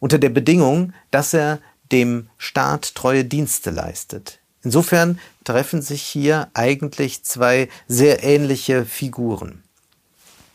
unter 0.00 0.18
der 0.18 0.30
Bedingung, 0.30 0.92
dass 1.10 1.32
er 1.32 1.60
dem 1.92 2.28
Staat 2.38 2.94
treue 2.94 3.24
Dienste 3.24 3.70
leistet. 3.70 4.40
Insofern 4.64 5.18
treffen 5.44 5.82
sich 5.82 6.02
hier 6.02 6.48
eigentlich 6.54 7.24
zwei 7.24 7.68
sehr 7.88 8.22
ähnliche 8.24 8.84
Figuren. 8.84 9.61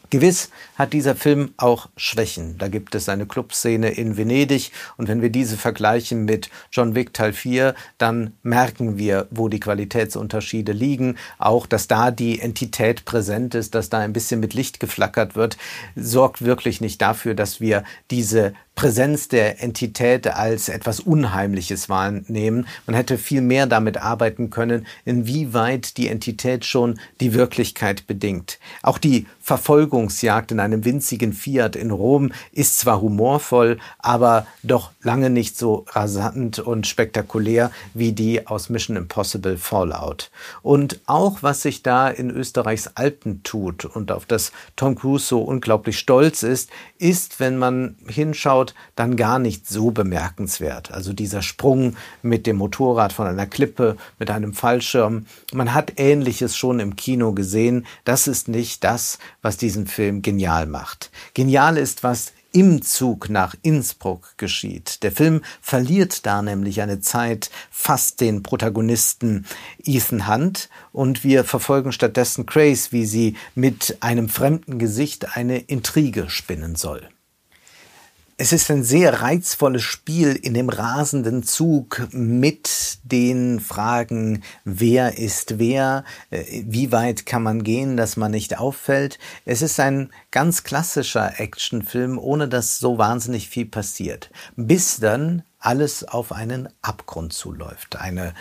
Gewiss 0.09 0.49
hat 0.75 0.93
dieser 0.93 1.15
Film 1.15 1.53
auch 1.57 1.89
Schwächen. 1.97 2.57
Da 2.57 2.69
gibt 2.69 2.95
es 2.95 3.09
eine 3.09 3.25
Clubszene 3.25 3.89
in 3.89 4.15
Venedig 4.15 4.71
und 4.95 5.07
wenn 5.07 5.21
wir 5.21 5.29
diese 5.29 5.57
vergleichen 5.57 6.25
mit 6.25 6.49
John 6.71 6.95
Wick 6.95 7.13
Teil 7.13 7.33
4, 7.33 7.75
dann 7.97 8.33
merken 8.41 8.97
wir, 8.97 9.27
wo 9.31 9.49
die 9.49 9.59
Qualitätsunterschiede 9.59 10.71
liegen. 10.71 11.17
Auch, 11.39 11.65
dass 11.65 11.87
da 11.87 12.11
die 12.11 12.39
Entität 12.39 13.05
präsent 13.05 13.53
ist, 13.53 13.75
dass 13.75 13.89
da 13.89 13.99
ein 13.99 14.13
bisschen 14.13 14.39
mit 14.39 14.53
Licht 14.53 14.79
geflackert 14.79 15.35
wird, 15.35 15.57
sorgt 15.95 16.43
wirklich 16.43 16.79
nicht 16.79 17.01
dafür, 17.01 17.33
dass 17.33 17.59
wir 17.59 17.83
diese 18.09 18.53
Präsenz 18.77 19.27
der 19.27 19.63
Entität 19.63 20.27
als 20.27 20.69
etwas 20.69 20.99
Unheimliches 20.99 21.89
wahrnehmen. 21.89 22.67
Man 22.85 22.95
hätte 22.95 23.17
viel 23.17 23.41
mehr 23.41 23.65
damit 23.65 23.97
arbeiten 23.97 24.51
können, 24.51 24.85
inwieweit 25.03 25.97
die 25.97 26.07
Entität 26.07 26.63
schon 26.63 26.99
die 27.19 27.33
Wirklichkeit 27.33 28.05
bedingt. 28.05 28.59
Auch 28.83 28.99
die 28.99 29.25
Verfolgungsjagd 29.47 30.51
in 30.51 30.59
einem 30.59 30.83
winzigen 30.83 31.31
Fiat 31.31 31.77
in 31.77 31.91
Rom 31.91 32.33
ist 32.51 32.79
zwar 32.79 32.99
humorvoll, 32.99 33.77
aber 33.97 34.45
doch 34.61 34.91
lange 35.01 35.29
nicht 35.29 35.57
so 35.57 35.85
rasant 35.91 36.59
und 36.59 36.85
spektakulär 36.85 37.71
wie 37.93 38.11
die 38.11 38.45
aus 38.45 38.67
Mission 38.67 38.97
Impossible 38.97 39.57
Fallout. 39.57 40.31
Und 40.63 40.99
auch 41.05 41.43
was 41.43 41.61
sich 41.61 41.81
da 41.81 42.09
in 42.09 42.29
Österreichs 42.29 42.87
Alpen 42.95 43.41
tut 43.43 43.85
und 43.85 44.11
auf 44.11 44.25
das 44.25 44.51
Tom 44.75 44.95
Cruise 44.95 45.25
so 45.25 45.41
unglaublich 45.41 45.97
stolz 45.97 46.43
ist, 46.43 46.69
ist, 46.97 47.39
wenn 47.39 47.57
man 47.57 47.95
hinschaut, 48.05 48.73
dann 48.95 49.15
gar 49.15 49.39
nicht 49.39 49.65
so 49.65 49.91
bemerkenswert. 49.91 50.91
Also 50.91 51.13
dieser 51.13 51.41
Sprung 51.41 51.95
mit 52.21 52.47
dem 52.47 52.57
Motorrad 52.57 53.13
von 53.13 53.27
einer 53.27 53.45
Klippe, 53.45 53.95
mit 54.19 54.29
einem 54.29 54.51
Fallschirm. 54.51 55.25
Man 55.53 55.73
hat 55.73 55.93
Ähnliches 55.95 56.57
schon 56.57 56.81
im 56.81 56.97
Kino 56.97 57.31
gesehen. 57.31 57.85
Das 58.03 58.27
ist 58.27 58.49
nicht 58.49 58.83
das, 58.83 59.19
was 59.41 59.57
diesen 59.57 59.87
Film 59.87 60.21
genial 60.21 60.65
macht. 60.65 61.11
Genial 61.33 61.77
ist, 61.77 62.03
was 62.03 62.33
im 62.51 62.81
Zug 62.81 63.29
nach 63.29 63.55
Innsbruck 63.61 64.33
geschieht. 64.37 65.03
Der 65.03 65.11
Film 65.11 65.41
verliert 65.61 66.25
da 66.25 66.41
nämlich 66.41 66.81
eine 66.81 66.99
Zeit 67.01 67.51
fast 67.69 68.21
den 68.21 68.41
Protagonisten 68.41 69.45
Ethan 69.83 70.27
Hunt 70.27 70.69
und 70.91 71.23
wir 71.23 71.43
verfolgen 71.43 71.91
stattdessen 71.91 72.45
Grace, 72.45 72.91
wie 72.91 73.05
sie 73.05 73.35
mit 73.53 73.97
einem 73.99 74.29
fremden 74.29 74.79
Gesicht 74.79 75.35
eine 75.37 75.59
Intrige 75.59 76.29
spinnen 76.29 76.75
soll. 76.75 77.07
Es 78.39 78.53
ist 78.53 78.69
ein 78.69 78.83
sehr 78.83 79.23
reizvolles 79.23 79.81
Spiel 79.81 80.35
in 80.35 80.53
dem 80.53 80.69
rasenden 80.69 81.41
Zug 81.41 82.07
mit 82.11 82.99
den 83.01 83.59
Fragen, 83.59 84.43
wer 84.63 85.17
ist 85.17 85.57
wer, 85.57 86.03
äh, 86.29 86.63
wie 86.67 86.91
weit 86.91 87.25
kann 87.25 87.41
man 87.41 87.63
gehen, 87.63 87.97
dass 87.97 88.15
man 88.15 88.29
nicht 88.29 88.59
auffällt. 88.59 89.17
Es 89.45 89.63
ist 89.63 89.79
ein 89.79 90.11
ganz 90.29 90.63
klassischer 90.63 91.39
Actionfilm, 91.39 92.19
ohne 92.19 92.47
dass 92.47 92.77
so 92.77 92.99
wahnsinnig 92.99 93.49
viel 93.49 93.65
passiert. 93.65 94.29
Bis 94.55 94.99
dann 94.99 95.41
alles 95.57 96.03
auf 96.03 96.31
einen 96.31 96.69
Abgrund 96.83 97.33
zuläuft. 97.33 97.95
Eine 97.95 98.35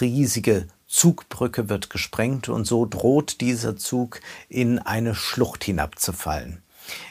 riesige 0.00 0.68
Zugbrücke 0.86 1.68
wird 1.68 1.90
gesprengt 1.90 2.48
und 2.48 2.68
so 2.68 2.86
droht 2.86 3.40
dieser 3.40 3.76
Zug 3.76 4.20
in 4.48 4.78
eine 4.78 5.16
Schlucht 5.16 5.64
hinabzufallen. 5.64 6.62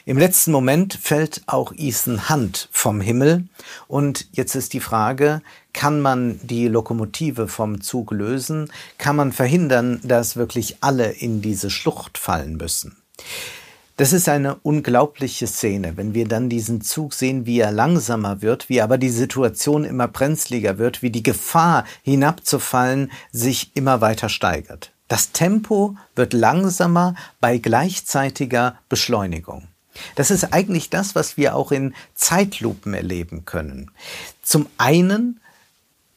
Im 0.04 0.18
letzten 0.18 0.52
Moment 0.52 0.98
fällt 1.00 1.42
auch 1.46 1.72
Ethan 1.76 2.28
Hunt 2.28 2.68
vom 2.72 3.00
Himmel 3.00 3.48
und 3.88 4.28
jetzt 4.32 4.54
ist 4.54 4.72
die 4.72 4.80
Frage, 4.80 5.42
kann 5.72 6.00
man 6.00 6.40
die 6.42 6.68
Lokomotive 6.68 7.48
vom 7.48 7.80
Zug 7.80 8.10
lösen? 8.10 8.70
Kann 8.98 9.16
man 9.16 9.32
verhindern, 9.32 10.00
dass 10.02 10.36
wirklich 10.36 10.78
alle 10.80 11.10
in 11.10 11.42
diese 11.42 11.70
Schlucht 11.70 12.18
fallen 12.18 12.56
müssen? 12.56 12.96
Das 14.00 14.14
ist 14.14 14.30
eine 14.30 14.54
unglaubliche 14.62 15.46
Szene, 15.46 15.98
wenn 15.98 16.14
wir 16.14 16.26
dann 16.26 16.48
diesen 16.48 16.80
Zug 16.80 17.12
sehen, 17.12 17.44
wie 17.44 17.60
er 17.60 17.70
langsamer 17.70 18.40
wird, 18.40 18.70
wie 18.70 18.80
aber 18.80 18.96
die 18.96 19.10
Situation 19.10 19.84
immer 19.84 20.08
brenzliger 20.08 20.78
wird, 20.78 21.02
wie 21.02 21.10
die 21.10 21.22
Gefahr 21.22 21.84
hinabzufallen 22.02 23.12
sich 23.30 23.72
immer 23.74 24.00
weiter 24.00 24.30
steigert. 24.30 24.90
Das 25.10 25.32
Tempo 25.32 25.96
wird 26.14 26.34
langsamer 26.34 27.16
bei 27.40 27.58
gleichzeitiger 27.58 28.76
Beschleunigung. 28.88 29.66
Das 30.14 30.30
ist 30.30 30.52
eigentlich 30.52 30.88
das, 30.88 31.16
was 31.16 31.36
wir 31.36 31.56
auch 31.56 31.72
in 31.72 31.94
Zeitlupen 32.14 32.94
erleben 32.94 33.44
können. 33.44 33.90
Zum 34.40 34.66
einen 34.78 35.40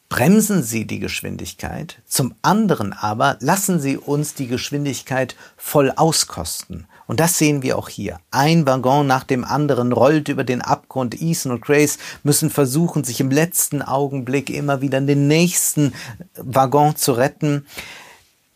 bremsen 0.09 0.61
sie 0.61 0.85
die 0.85 0.99
Geschwindigkeit, 0.99 2.03
zum 2.05 2.35
anderen 2.43 2.93
aber 2.93 3.37
lassen 3.39 3.79
sie 3.79 3.97
uns 3.97 4.35
die 4.35 4.45
Geschwindigkeit 4.45 5.35
voll 5.57 5.89
auskosten. 5.89 6.85
Und 7.07 7.19
das 7.19 7.39
sehen 7.39 7.63
wir 7.63 7.79
auch 7.79 7.89
hier. 7.89 8.19
Ein 8.29 8.67
Waggon 8.67 9.07
nach 9.07 9.23
dem 9.23 9.43
anderen 9.43 9.91
rollt 9.91 10.29
über 10.29 10.43
den 10.43 10.61
Abgrund. 10.61 11.19
Ethan 11.19 11.51
und 11.51 11.61
Grace 11.61 11.97
müssen 12.21 12.51
versuchen, 12.51 13.03
sich 13.03 13.19
im 13.19 13.31
letzten 13.31 13.81
Augenblick 13.81 14.51
immer 14.51 14.81
wieder 14.81 14.99
in 14.99 15.07
den 15.07 15.27
nächsten 15.27 15.93
Waggon 16.35 16.95
zu 16.95 17.13
retten. 17.13 17.65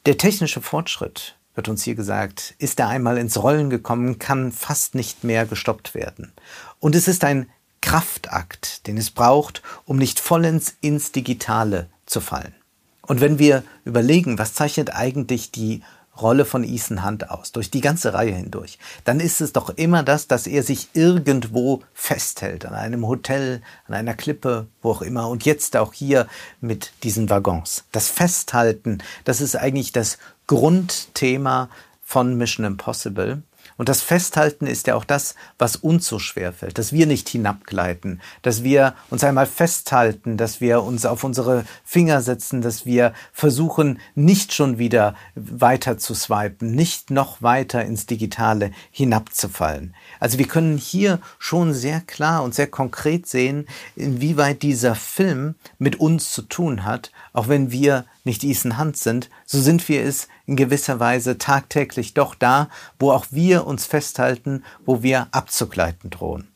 Der 0.07 0.17
technische 0.17 0.61
Fortschritt, 0.61 1.35
wird 1.53 1.67
uns 1.67 1.83
hier 1.83 1.95
gesagt, 1.95 2.55
ist 2.59 2.79
er 2.79 2.87
einmal 2.87 3.17
ins 3.17 3.43
Rollen 3.43 3.69
gekommen, 3.69 4.19
kann 4.19 4.53
fast 4.53 4.95
nicht 4.95 5.25
mehr 5.25 5.45
gestoppt 5.45 5.95
werden. 5.95 6.31
Und 6.79 6.95
es 6.95 7.09
ist 7.09 7.25
ein 7.25 7.49
Kraftakt, 7.81 8.87
den 8.87 8.95
es 8.95 9.11
braucht, 9.11 9.61
um 9.83 9.97
nicht 9.97 10.21
vollends 10.21 10.77
ins 10.79 11.11
Digitale 11.11 11.89
zu 12.05 12.21
fallen. 12.21 12.55
Und 13.01 13.19
wenn 13.19 13.37
wir 13.37 13.65
überlegen, 13.83 14.39
was 14.39 14.53
zeichnet 14.53 14.95
eigentlich 14.95 15.51
die 15.51 15.83
Rolle 16.21 16.45
von 16.45 16.63
Ethan 16.63 17.05
Hunt 17.05 17.29
aus, 17.29 17.51
durch 17.51 17.71
die 17.71 17.81
ganze 17.81 18.13
Reihe 18.13 18.33
hindurch, 18.33 18.79
dann 19.03 19.19
ist 19.19 19.41
es 19.41 19.53
doch 19.53 19.69
immer 19.69 20.03
das, 20.03 20.27
dass 20.27 20.47
er 20.47 20.63
sich 20.63 20.89
irgendwo 20.93 21.83
festhält, 21.93 22.65
an 22.65 22.73
einem 22.73 23.07
Hotel, 23.07 23.61
an 23.87 23.93
einer 23.93 24.13
Klippe, 24.13 24.67
wo 24.81 24.91
auch 24.91 25.01
immer, 25.01 25.29
und 25.29 25.45
jetzt 25.45 25.77
auch 25.77 25.93
hier 25.93 26.27
mit 26.61 26.91
diesen 27.03 27.29
Waggons. 27.29 27.85
Das 27.91 28.09
Festhalten, 28.09 28.99
das 29.23 29.41
ist 29.41 29.55
eigentlich 29.55 29.91
das 29.91 30.17
Grundthema 30.47 31.69
von 32.01 32.37
Mission 32.37 32.65
Impossible. 32.65 33.43
Und 33.77 33.89
das 33.89 34.01
Festhalten 34.01 34.65
ist 34.67 34.87
ja 34.87 34.95
auch 34.95 35.05
das, 35.05 35.35
was 35.57 35.75
uns 35.75 36.07
so 36.07 36.19
schwer 36.19 36.51
fällt, 36.51 36.77
dass 36.77 36.91
wir 36.91 37.05
nicht 37.05 37.29
hinabgleiten, 37.29 38.21
dass 38.41 38.63
wir 38.63 38.95
uns 39.09 39.23
einmal 39.23 39.45
festhalten, 39.45 40.35
dass 40.35 40.59
wir 40.59 40.83
uns 40.83 41.05
auf 41.05 41.23
unsere 41.23 41.63
Finger 41.85 42.21
setzen, 42.21 42.61
dass 42.61 42.85
wir 42.85 43.13
versuchen, 43.31 43.99
nicht 44.15 44.53
schon 44.53 44.79
wieder 44.79 45.15
weiter 45.35 45.97
zu 45.97 46.15
swipen, 46.15 46.73
nicht 46.73 47.11
noch 47.11 47.41
weiter 47.41 47.85
ins 47.85 48.07
Digitale 48.07 48.71
hinabzufallen. 48.91 49.93
Also 50.19 50.39
wir 50.39 50.47
können 50.47 50.77
hier 50.77 51.19
schon 51.37 51.73
sehr 51.73 52.01
klar 52.01 52.43
und 52.43 52.55
sehr 52.55 52.67
konkret 52.67 53.27
sehen, 53.27 53.67
inwieweit 53.95 54.63
dieser 54.63 54.95
Film 54.95 55.55
mit 55.77 55.99
uns 55.99 56.31
zu 56.31 56.41
tun 56.41 56.83
hat, 56.83 57.11
auch 57.33 57.47
wenn 57.47 57.71
wir 57.71 58.05
nicht 58.23 58.43
Ethan 58.43 58.77
Hunt 58.77 58.97
sind, 58.97 59.29
so 59.45 59.59
sind 59.59 59.87
wir 59.87 60.03
es 60.03 60.27
in 60.47 60.55
gewisser 60.55 60.99
Weise 60.99 61.37
tagtäglich 61.37 62.15
doch 62.15 62.33
da, 62.33 62.69
wo 62.97 63.11
auch 63.11 63.27
wir 63.29 63.67
uns 63.67 63.85
festhalten, 63.85 64.63
wo 64.85 65.03
wir 65.03 65.27
abzugleiten 65.31 66.09
drohen. 66.09 66.47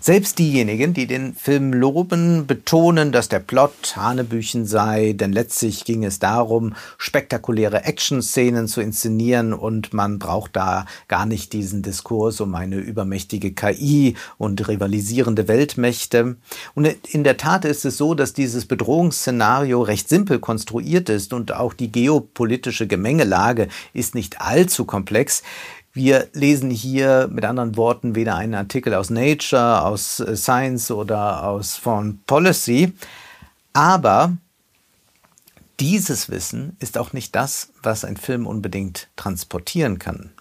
Selbst 0.00 0.38
diejenigen, 0.38 0.94
die 0.94 1.06
den 1.06 1.34
Film 1.34 1.72
loben, 1.72 2.46
betonen, 2.46 3.12
dass 3.12 3.28
der 3.28 3.40
Plot 3.40 3.96
Hanebüchen 3.96 4.66
sei, 4.66 5.12
denn 5.12 5.32
letztlich 5.32 5.84
ging 5.84 6.04
es 6.04 6.18
darum, 6.18 6.74
spektakuläre 6.98 7.84
Action-Szenen 7.84 8.68
zu 8.68 8.80
inszenieren 8.80 9.52
und 9.52 9.92
man 9.92 10.18
braucht 10.18 10.56
da 10.56 10.86
gar 11.08 11.26
nicht 11.26 11.52
diesen 11.52 11.82
Diskurs 11.82 12.40
um 12.40 12.54
eine 12.54 12.76
übermächtige 12.76 13.52
KI 13.52 14.16
und 14.38 14.66
rivalisierende 14.68 15.48
Weltmächte. 15.48 16.36
Und 16.74 16.86
in 16.86 17.24
der 17.24 17.36
Tat 17.36 17.64
ist 17.64 17.84
es 17.84 17.96
so, 17.96 18.14
dass 18.14 18.32
dieses 18.32 18.66
Bedrohungsszenario 18.66 19.82
recht 19.82 20.08
simpel 20.08 20.38
konstruiert 20.38 21.08
ist 21.08 21.32
und 21.32 21.52
auch 21.52 21.74
die 21.74 21.90
geopolitische 21.90 22.86
Gemengelage 22.86 23.68
ist 23.92 24.14
nicht 24.14 24.40
allzu 24.40 24.84
komplex. 24.84 25.42
Wir 25.96 26.28
lesen 26.34 26.68
hier 26.68 27.26
mit 27.32 27.46
anderen 27.46 27.78
Worten 27.78 28.14
weder 28.14 28.36
einen 28.36 28.54
Artikel 28.54 28.92
aus 28.92 29.08
Nature, 29.08 29.82
aus 29.82 30.20
äh, 30.20 30.36
Science 30.36 30.90
oder 30.90 31.42
aus 31.44 31.76
Foreign 31.76 32.20
Policy, 32.26 32.92
aber 33.72 34.36
dieses 35.80 36.28
Wissen 36.28 36.76
ist 36.80 36.98
auch 36.98 37.14
nicht 37.14 37.34
das, 37.34 37.70
was 37.82 38.04
ein 38.04 38.18
Film 38.18 38.46
unbedingt 38.46 39.08
transportieren 39.16 39.98
kann. 39.98 40.32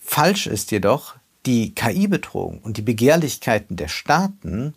Falsch 0.00 0.48
ist 0.48 0.72
jedoch, 0.72 1.14
die 1.46 1.72
KI-Bedrohung 1.72 2.58
und 2.64 2.78
die 2.78 2.82
Begehrlichkeiten 2.82 3.76
der 3.76 3.86
Staaten 3.86 4.74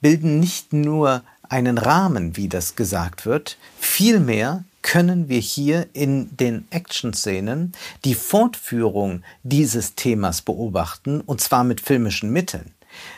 bilden 0.00 0.38
nicht 0.38 0.72
nur 0.72 1.24
einen 1.48 1.76
Rahmen, 1.76 2.36
wie 2.36 2.48
das 2.48 2.76
gesagt 2.76 3.26
wird, 3.26 3.58
vielmehr 3.80 4.62
können 4.82 5.28
wir 5.28 5.40
hier 5.40 5.86
in 5.92 6.36
den 6.36 6.66
Action-Szenen 6.70 7.72
die 8.04 8.14
Fortführung 8.14 9.22
dieses 9.42 9.94
Themas 9.94 10.42
beobachten, 10.42 11.20
und 11.20 11.40
zwar 11.40 11.64
mit 11.64 11.80
filmischen 11.80 12.30
Mitteln. 12.30 12.72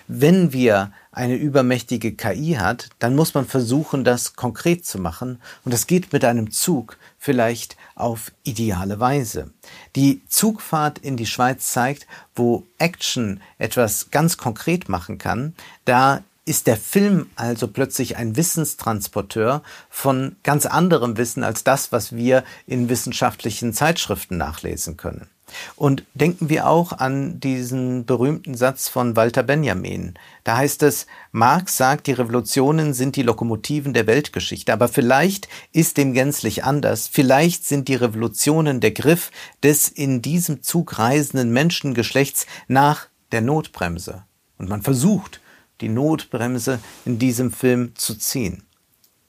Wenn 0.06 0.52
wir 0.52 0.92
eine 1.11 1.37
übermächtige 1.37 2.12
KI 2.12 2.56
hat, 2.59 2.90
dann 2.99 3.16
muss 3.16 3.35
man 3.35 3.47
versuchen, 3.47 4.04
das 4.04 4.35
konkret 4.37 4.85
zu 4.85 4.99
machen. 4.99 5.40
Und 5.64 5.73
das 5.73 5.87
geht 5.87 6.12
mit 6.12 6.25
einem 6.25 6.50
Zug 6.50 6.97
vielleicht 7.18 7.76
auf 7.94 8.33
ideale 8.42 9.00
Weise. 9.00 9.50
Die 9.97 10.23
Zugfahrt 10.28 10.99
in 10.99 11.16
die 11.16 11.26
Schweiz 11.26 11.71
zeigt, 11.71 12.06
wo 12.35 12.64
Action 12.78 13.40
etwas 13.59 14.11
ganz 14.11 14.37
konkret 14.37 14.88
machen 14.88 15.18
kann. 15.18 15.54
Da 15.85 16.23
ist 16.44 16.66
der 16.66 16.76
Film 16.76 17.26
also 17.36 17.68
plötzlich 17.68 18.16
ein 18.16 18.36
Wissenstransporteur 18.36 19.62
von 19.88 20.36
ganz 20.42 20.66
anderem 20.66 21.16
Wissen 21.16 21.42
als 21.42 21.64
das, 21.64 21.90
was 21.92 22.14
wir 22.14 22.44
in 22.66 22.88
wissenschaftlichen 22.88 23.72
Zeitschriften 23.72 24.36
nachlesen 24.36 24.96
können. 24.96 25.28
Und 25.76 26.04
denken 26.14 26.48
wir 26.48 26.66
auch 26.66 26.92
an 26.92 27.38
diesen 27.38 28.06
berühmten 28.06 28.54
Satz 28.54 28.88
von 28.88 29.14
Walter 29.14 29.42
Benjamin. 29.42 30.14
Da 30.42 30.56
heißt 30.56 30.82
es, 30.82 31.06
Marx 31.32 31.76
sagt, 31.76 32.06
die 32.06 32.12
Revolutionen 32.12 32.94
sind 32.94 33.16
die 33.16 33.22
Lokomotiven 33.22 33.92
der 33.92 34.06
Weltgeschichte, 34.06 34.72
aber 34.72 34.88
vielleicht 34.88 35.48
ist 35.72 35.96
dem 35.96 36.12
gänzlich 36.12 36.64
anders. 36.64 37.08
Vielleicht 37.10 37.66
sind 37.66 37.88
die 37.88 37.94
Revolutionen 37.94 38.80
der 38.80 38.92
Griff 38.92 39.30
des 39.62 39.88
in 39.88 40.22
diesem 40.22 40.62
Zug 40.62 40.98
reisenden 40.98 41.52
Menschengeschlechts 41.52 42.46
nach 42.66 43.08
der 43.32 43.40
Notbremse. 43.40 44.24
Und 44.58 44.68
man 44.68 44.82
versucht, 44.82 45.40
die 45.80 45.88
Notbremse 45.88 46.80
in 47.04 47.18
diesem 47.18 47.50
Film 47.50 47.94
zu 47.96 48.16
ziehen. 48.16 48.62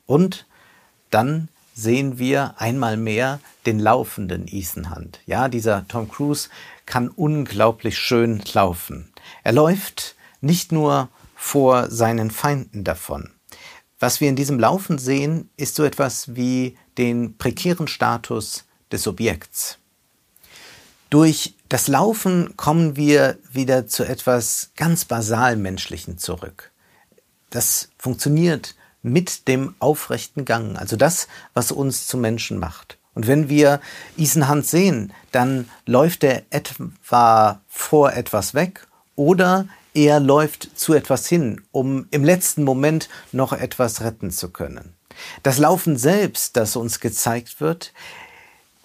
Und 0.05 0.45
dann 1.09 1.49
sehen 1.73 2.17
wir 2.17 2.55
einmal 2.57 2.97
mehr 2.97 3.39
den 3.65 3.79
laufenden 3.79 4.47
Ethan 4.47 4.95
Hunt. 4.95 5.19
Ja, 5.25 5.49
dieser 5.49 5.87
Tom 5.87 6.09
Cruise 6.09 6.49
kann 6.85 7.09
unglaublich 7.09 7.97
schön 7.97 8.41
laufen. 8.53 9.11
Er 9.43 9.53
läuft 9.53 10.15
nicht 10.41 10.71
nur 10.71 11.09
vor 11.35 11.89
seinen 11.89 12.31
Feinden 12.31 12.83
davon. 12.83 13.31
Was 13.99 14.21
wir 14.21 14.29
in 14.29 14.35
diesem 14.35 14.59
Laufen 14.59 14.97
sehen, 14.97 15.49
ist 15.57 15.75
so 15.75 15.83
etwas 15.83 16.35
wie 16.35 16.77
den 16.97 17.37
prekären 17.37 17.87
Status 17.87 18.65
des 18.91 19.07
Objekts. 19.07 19.77
Durch 21.09 21.55
das 21.75 21.89
Laufen 21.89 22.55
kommen 22.55 22.95
wir 22.95 23.37
wieder 23.51 23.85
zu 23.85 24.05
etwas 24.05 24.71
ganz 24.77 25.03
basal 25.03 25.57
Menschlichen 25.57 26.17
zurück. 26.17 26.71
Das 27.49 27.89
funktioniert 27.97 28.75
mit 29.01 29.49
dem 29.49 29.75
aufrechten 29.79 30.45
Gang, 30.45 30.77
also 30.77 30.95
das, 30.95 31.27
was 31.53 31.73
uns 31.73 32.07
zu 32.07 32.15
Menschen 32.15 32.59
macht. 32.59 32.97
Und 33.13 33.27
wenn 33.27 33.49
wir 33.49 33.81
Hunt 34.17 34.65
sehen, 34.65 35.11
dann 35.33 35.69
läuft 35.85 36.23
er 36.23 36.43
etwa 36.49 37.59
vor 37.67 38.13
etwas 38.13 38.53
weg 38.53 38.87
oder 39.17 39.67
er 39.93 40.21
läuft 40.21 40.79
zu 40.79 40.93
etwas 40.93 41.27
hin, 41.27 41.61
um 41.73 42.07
im 42.09 42.23
letzten 42.23 42.63
Moment 42.63 43.09
noch 43.33 43.51
etwas 43.51 43.99
retten 43.99 44.31
zu 44.31 44.49
können. 44.49 44.93
Das 45.43 45.57
Laufen 45.57 45.97
selbst, 45.97 46.55
das 46.55 46.77
uns 46.77 47.01
gezeigt 47.01 47.59
wird, 47.59 47.91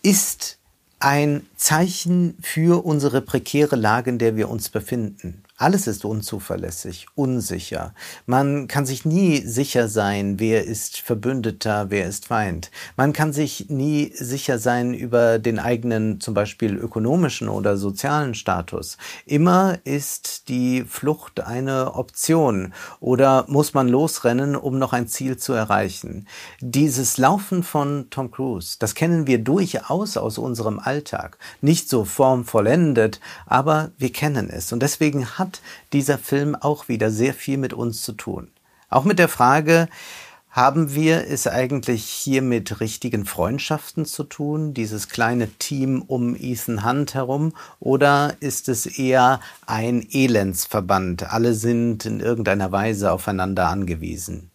ist 0.03 0.59
ein 1.01 1.47
Zeichen 1.57 2.37
für 2.43 2.85
unsere 2.85 3.23
prekäre 3.23 3.77
Lage, 3.77 4.11
in 4.11 4.19
der 4.19 4.37
wir 4.37 4.49
uns 4.49 4.69
befinden. 4.69 5.43
Alles 5.61 5.87
ist 5.87 6.07
unzuverlässig, 6.07 7.09
unsicher. 7.15 7.93
Man 8.25 8.67
kann 8.67 8.87
sich 8.87 9.05
nie 9.05 9.43
sicher 9.43 9.89
sein, 9.89 10.41
wer 10.41 10.65
ist 10.65 11.03
Verbündeter, 11.03 11.91
wer 11.91 12.07
ist 12.07 12.29
Feind. 12.29 12.71
Man 12.97 13.13
kann 13.13 13.35
sich 13.35 13.69
nie 13.69 14.11
sicher 14.15 14.59
sein 14.59 14.95
über 14.95 15.39
den 15.39 15.59
eigenen 15.59 16.19
zum 16.19 16.33
Beispiel 16.33 16.77
ökonomischen 16.77 17.51
oder 17.51 17.77
sozialen 17.77 18.33
Status. 18.33 18.97
Immer 19.27 19.77
ist 19.85 20.49
die 20.49 20.83
Flucht 20.89 21.41
eine 21.41 21.93
Option 21.93 22.73
oder 22.99 23.45
muss 23.47 23.75
man 23.75 23.87
losrennen, 23.87 24.57
um 24.57 24.79
noch 24.79 24.95
ein 24.95 25.09
Ziel 25.09 25.37
zu 25.37 25.53
erreichen. 25.53 26.27
Dieses 26.61 27.19
Laufen 27.19 27.65
von 27.65 28.07
Tom 28.09 28.31
Cruise, 28.31 28.77
das 28.79 28.95
kennen 28.95 29.27
wir 29.27 29.37
durchaus 29.37 30.17
aus 30.17 30.39
unserem 30.39 30.79
Alltag. 30.79 31.37
Nicht 31.61 31.91
so 31.91 32.07
formvollendet, 32.07 33.21
aber 33.45 33.91
wir 33.99 34.11
kennen 34.11 34.49
es. 34.49 34.73
Und 34.73 34.83
deswegen 34.83 35.27
hat 35.27 35.50
hat 35.51 35.61
dieser 35.93 36.19
Film 36.19 36.55
auch 36.55 36.89
wieder 36.89 37.11
sehr 37.11 37.35
viel 37.35 37.59
mit 37.59 37.73
uns 37.73 38.03
zu 38.03 38.13
tun. 38.13 38.49
Auch 38.89 39.05
mit 39.05 39.19
der 39.19 39.29
Frage, 39.29 39.89
haben 40.53 40.95
wir 40.95 41.29
es 41.29 41.47
eigentlich 41.47 42.05
hier 42.07 42.43
mit 42.43 42.81
richtigen 42.81 43.25
Freundschaften 43.25 44.05
zu 44.05 44.25
tun, 44.25 44.75
dieses 44.75 45.09
kleine 45.09 45.49
Team 45.49 46.03
um 46.03 46.35
Ethan 46.35 46.85
Hunt 46.85 47.15
herum, 47.15 47.53
oder 47.79 48.35
ist 48.41 48.69
es 48.69 48.87
eher 48.87 49.41
ein 49.67 50.05
Elendsverband? 50.11 51.33
Alle 51.33 51.55
sind 51.55 52.05
in 52.05 52.19
irgendeiner 52.19 52.73
Weise 52.73 53.13
aufeinander 53.13 53.69
angewiesen. 53.69 54.51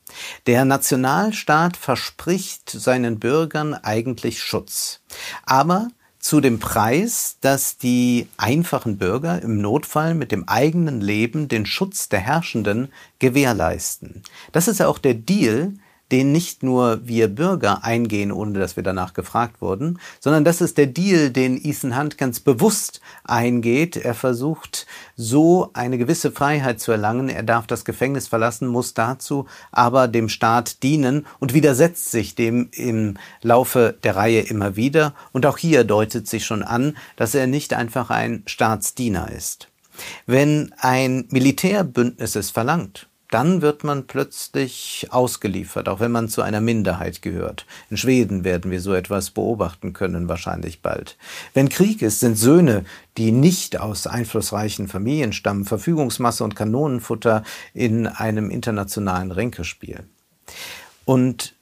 Der 0.48 0.66
Nationalstaat 0.66 1.78
verspricht 1.78 2.70
seinen 2.70 3.20
Bürgern 3.20 3.74
eigentlich 3.74 4.44
Schutz. 4.44 5.00
Aber 5.46 5.88
zu 6.26 6.42
dem 6.42 6.58
Preis, 6.58 7.38
dass 7.42 7.78
die 7.78 8.28
einfachen 8.36 8.98
Bürger 8.98 9.44
im 9.44 9.62
Notfall 9.62 10.16
mit 10.16 10.32
dem 10.32 10.50
eigenen 10.50 11.00
Leben 11.00 11.50
den 11.50 11.68
Schutz 11.68 12.10
der 12.10 12.20
Herrschenden 12.20 12.92
gewährleisten. 13.20 14.24
Das 14.52 14.68
ist 14.68 14.80
ja 14.80 14.88
auch 14.88 14.98
der 14.98 15.14
Deal, 15.14 15.74
den 16.12 16.32
nicht 16.32 16.64
nur 16.64 17.00
wir 17.08 17.28
Bürger 17.28 17.84
eingehen, 17.84 18.32
ohne 18.32 18.60
dass 18.60 18.76
wir 18.76 18.84
danach 18.84 19.14
gefragt 19.14 19.62
wurden, 19.62 20.00
sondern 20.20 20.44
das 20.44 20.62
ist 20.62 20.78
der 20.78 20.88
Deal, 20.88 21.32
den 21.32 21.60
Ethan 21.64 21.98
Hunt 21.98 22.18
ganz 22.18 22.40
bewusst 22.40 23.02
eingeht. 23.24 23.98
Er 23.98 24.14
versucht 24.14 24.86
so 25.16 25.72
eine 25.74 25.98
gewisse 25.98 26.32
Freiheit 26.32 26.80
zu 26.80 26.92
erlangen. 26.92 27.30
Er 27.30 27.44
darf 27.44 27.68
das 27.68 27.86
Gefängnis 27.86 28.28
verlassen, 28.28 28.68
muss 28.68 28.94
dazu 28.94 29.46
aber 29.72 30.08
dem 30.08 30.30
Staat 30.30 30.84
dienen 30.84 31.26
und 31.40 31.54
widersetzt 31.54 32.12
sich 32.12 32.36
dem 32.36 32.70
im 32.72 33.18
Laufe 33.42 33.98
der 34.04 34.16
Reihe 34.16 34.42
immer 34.42 34.76
wieder. 34.76 35.14
Und 35.32 35.46
auch 35.46 35.58
hier 35.58 35.84
deutet 35.84 36.28
sich 36.28 36.46
schon 36.46 36.64
an, 36.64 36.98
dass 37.16 37.36
er 37.36 37.48
nicht 37.48 37.74
einfach 37.74 38.10
ein 38.10 38.44
Staatsdiener 38.46 39.32
ist. 39.32 39.70
Wenn 40.26 40.74
ein 40.78 41.26
Militärbündnis 41.30 42.36
es 42.36 42.52
verlangt, 42.52 43.08
dann 43.32 43.62
wird 43.62 43.84
man 43.84 44.08
plötzlich 44.08 45.08
ausgeliefert, 45.10 45.90
auch 45.90 46.00
wenn 46.00 46.12
man 46.12 46.30
zu 46.30 46.42
einer 46.42 46.62
Minderheit 46.62 47.22
gehört. 47.22 47.66
In 47.90 47.98
Schweden 47.98 48.44
werden 48.44 48.72
wir 48.72 48.82
so 48.82 48.94
etwas 48.94 49.32
beobachten 49.32 49.94
können, 49.94 50.30
wahrscheinlich 50.30 50.82
bald. 50.82 51.18
Wenn 51.54 51.70
Krieg 51.70 52.02
ist, 52.02 52.20
sind 52.20 52.38
Söhne, 52.38 52.86
die 53.18 53.32
nicht 53.32 53.80
aus 53.80 54.08
einflussreichen 54.08 54.88
Familien 54.88 55.34
stammen, 55.34 55.66
Verfügungsmasse 55.66 56.44
und 56.44 56.56
Kanonenfutter 56.56 57.44
in 57.74 58.08
einem 58.08 58.50
internationalen 58.50 59.32
Ränkespiel. 59.32 60.04
Und 61.06 61.56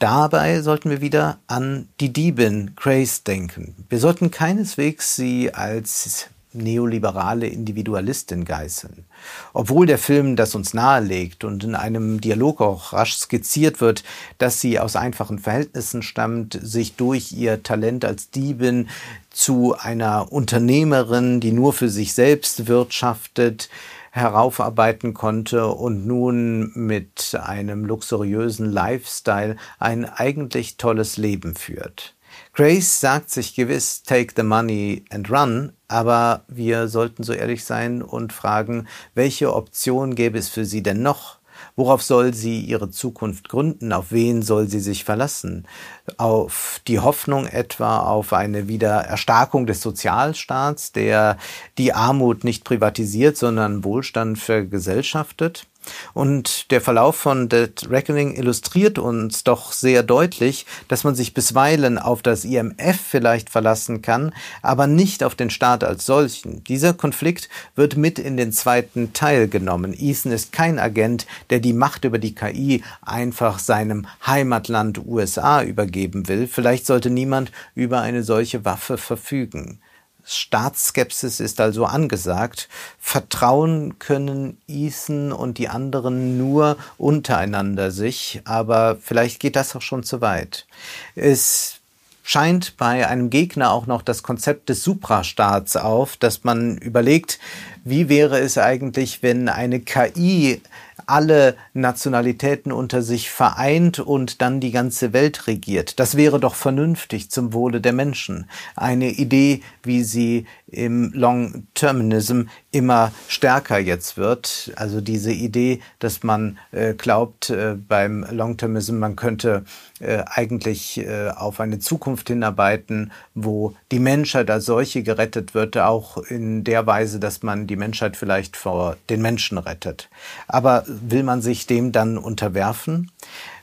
Dabei 0.00 0.60
sollten 0.60 0.90
wir 0.90 1.00
wieder 1.00 1.38
an 1.46 1.88
die 1.98 2.12
Diebin 2.12 2.72
Grace 2.76 3.22
denken. 3.22 3.86
Wir 3.88 3.98
sollten 3.98 4.30
keineswegs 4.30 5.16
sie 5.16 5.54
als 5.54 6.28
neoliberale 6.54 7.46
Individualistin 7.46 8.44
geißeln. 8.44 9.04
Obwohl 9.52 9.86
der 9.86 9.98
Film 9.98 10.36
das 10.36 10.54
uns 10.54 10.74
nahelegt 10.74 11.44
und 11.44 11.64
in 11.64 11.74
einem 11.74 12.20
Dialog 12.20 12.60
auch 12.60 12.92
rasch 12.92 13.16
skizziert 13.16 13.80
wird, 13.80 14.04
dass 14.38 14.60
sie 14.60 14.78
aus 14.78 14.96
einfachen 14.96 15.38
Verhältnissen 15.38 16.02
stammt, 16.02 16.58
sich 16.62 16.96
durch 16.96 17.32
ihr 17.32 17.62
Talent 17.62 18.04
als 18.04 18.30
Diebin 18.30 18.88
zu 19.30 19.74
einer 19.78 20.32
Unternehmerin, 20.32 21.40
die 21.40 21.52
nur 21.52 21.72
für 21.72 21.88
sich 21.88 22.14
selbst 22.14 22.68
wirtschaftet, 22.68 23.68
heraufarbeiten 24.14 25.12
konnte 25.12 25.66
und 25.66 26.06
nun 26.06 26.70
mit 26.76 27.36
einem 27.42 27.84
luxuriösen 27.84 28.70
Lifestyle 28.70 29.56
ein 29.80 30.04
eigentlich 30.04 30.76
tolles 30.76 31.16
Leben 31.16 31.56
führt. 31.56 32.14
Grace 32.52 33.00
sagt 33.00 33.30
sich 33.30 33.56
gewiss, 33.56 34.04
take 34.04 34.34
the 34.36 34.44
money 34.44 35.04
and 35.10 35.28
run, 35.28 35.72
aber 35.94 36.42
wir 36.48 36.88
sollten 36.88 37.22
so 37.22 37.32
ehrlich 37.32 37.64
sein 37.64 38.02
und 38.02 38.32
fragen, 38.32 38.88
welche 39.14 39.54
Option 39.54 40.16
gäbe 40.16 40.36
es 40.36 40.48
für 40.48 40.64
sie 40.64 40.82
denn 40.82 41.02
noch? 41.02 41.38
Worauf 41.76 42.02
soll 42.02 42.34
sie 42.34 42.60
ihre 42.62 42.90
Zukunft 42.90 43.48
gründen? 43.48 43.92
Auf 43.92 44.10
wen 44.10 44.42
soll 44.42 44.66
sie 44.66 44.80
sich 44.80 45.04
verlassen? 45.04 45.68
Auf 46.16 46.80
die 46.88 46.98
Hoffnung 46.98 47.46
etwa 47.46 48.00
auf 48.00 48.32
eine 48.32 48.66
Wiedererstarkung 48.66 49.66
des 49.66 49.82
Sozialstaats, 49.82 50.90
der 50.90 51.38
die 51.78 51.92
Armut 51.92 52.42
nicht 52.42 52.64
privatisiert, 52.64 53.36
sondern 53.36 53.84
Wohlstand 53.84 54.40
vergesellschaftet? 54.40 55.68
Und 56.12 56.70
der 56.70 56.80
Verlauf 56.80 57.16
von 57.16 57.48
Dead 57.48 57.72
Reckoning 57.90 58.34
illustriert 58.36 58.98
uns 58.98 59.44
doch 59.44 59.72
sehr 59.72 60.02
deutlich, 60.02 60.66
dass 60.88 61.04
man 61.04 61.14
sich 61.14 61.34
bisweilen 61.34 61.98
auf 61.98 62.22
das 62.22 62.44
IMF 62.44 63.00
vielleicht 63.00 63.50
verlassen 63.50 64.02
kann, 64.02 64.32
aber 64.62 64.86
nicht 64.86 65.24
auf 65.24 65.34
den 65.34 65.50
Staat 65.50 65.84
als 65.84 66.06
solchen. 66.06 66.62
Dieser 66.64 66.94
Konflikt 66.94 67.48
wird 67.74 67.96
mit 67.96 68.18
in 68.18 68.36
den 68.36 68.52
zweiten 68.52 69.12
Teil 69.12 69.48
genommen. 69.48 69.94
Ethan 69.96 70.32
ist 70.32 70.52
kein 70.52 70.78
Agent, 70.78 71.26
der 71.50 71.60
die 71.60 71.72
Macht 71.72 72.04
über 72.04 72.18
die 72.18 72.34
KI 72.34 72.82
einfach 73.02 73.58
seinem 73.58 74.06
Heimatland 74.26 75.06
USA 75.06 75.62
übergeben 75.62 76.28
will. 76.28 76.46
Vielleicht 76.46 76.86
sollte 76.86 77.10
niemand 77.10 77.52
über 77.74 78.00
eine 78.00 78.22
solche 78.22 78.64
Waffe 78.64 78.98
verfügen. 78.98 79.80
Staatsskepsis 80.24 81.40
ist 81.40 81.60
also 81.60 81.84
angesagt. 81.84 82.68
Vertrauen 82.98 83.98
können 83.98 84.58
Ethan 84.66 85.32
und 85.32 85.58
die 85.58 85.68
anderen 85.68 86.38
nur 86.38 86.76
untereinander 86.96 87.90
sich, 87.90 88.40
aber 88.44 88.96
vielleicht 89.00 89.40
geht 89.40 89.56
das 89.56 89.76
auch 89.76 89.82
schon 89.82 90.02
zu 90.02 90.20
weit. 90.20 90.66
Es 91.14 91.80
scheint 92.24 92.78
bei 92.78 93.06
einem 93.06 93.28
Gegner 93.28 93.70
auch 93.70 93.86
noch 93.86 94.00
das 94.00 94.22
Konzept 94.22 94.70
des 94.70 94.82
Suprastaats 94.82 95.76
auf, 95.76 96.16
dass 96.16 96.42
man 96.42 96.78
überlegt, 96.78 97.38
wie 97.84 98.08
wäre 98.08 98.38
es 98.40 98.56
eigentlich, 98.56 99.22
wenn 99.22 99.50
eine 99.50 99.80
KI 99.80 100.62
alle 101.06 101.56
Nationalitäten 101.72 102.72
unter 102.72 103.02
sich 103.02 103.30
vereint 103.30 103.98
und 103.98 104.40
dann 104.42 104.60
die 104.60 104.70
ganze 104.70 105.12
Welt 105.12 105.46
regiert. 105.46 106.00
Das 106.00 106.16
wäre 106.16 106.40
doch 106.40 106.54
vernünftig 106.54 107.30
zum 107.30 107.52
Wohle 107.52 107.80
der 107.80 107.92
Menschen. 107.92 108.48
Eine 108.76 109.10
Idee, 109.10 109.62
wie 109.82 110.02
sie 110.02 110.46
im 110.66 111.12
Long-Terminism 111.14 112.42
immer 112.74 113.12
stärker 113.28 113.78
jetzt 113.78 114.16
wird. 114.16 114.72
Also 114.76 115.00
diese 115.00 115.32
Idee, 115.32 115.80
dass 116.00 116.22
man 116.22 116.58
äh, 116.72 116.94
glaubt, 116.94 117.50
äh, 117.50 117.76
beim 117.76 118.26
Long-Termism, 118.30 118.98
man 118.98 119.16
könnte 119.16 119.64
äh, 120.00 120.24
eigentlich 120.26 120.98
äh, 120.98 121.30
auf 121.30 121.60
eine 121.60 121.78
Zukunft 121.78 122.28
hinarbeiten, 122.28 123.12
wo 123.34 123.74
die 123.92 124.00
Menschheit 124.00 124.50
als 124.50 124.66
solche 124.66 125.02
gerettet 125.02 125.54
wird, 125.54 125.78
auch 125.78 126.18
in 126.18 126.64
der 126.64 126.86
Weise, 126.86 127.20
dass 127.20 127.42
man 127.42 127.66
die 127.66 127.76
Menschheit 127.76 128.16
vielleicht 128.16 128.56
vor 128.56 128.96
den 129.08 129.22
Menschen 129.22 129.56
rettet. 129.58 130.08
Aber 130.48 130.84
will 130.86 131.22
man 131.22 131.42
sich 131.42 131.66
dem 131.66 131.92
dann 131.92 132.18
unterwerfen? 132.18 133.10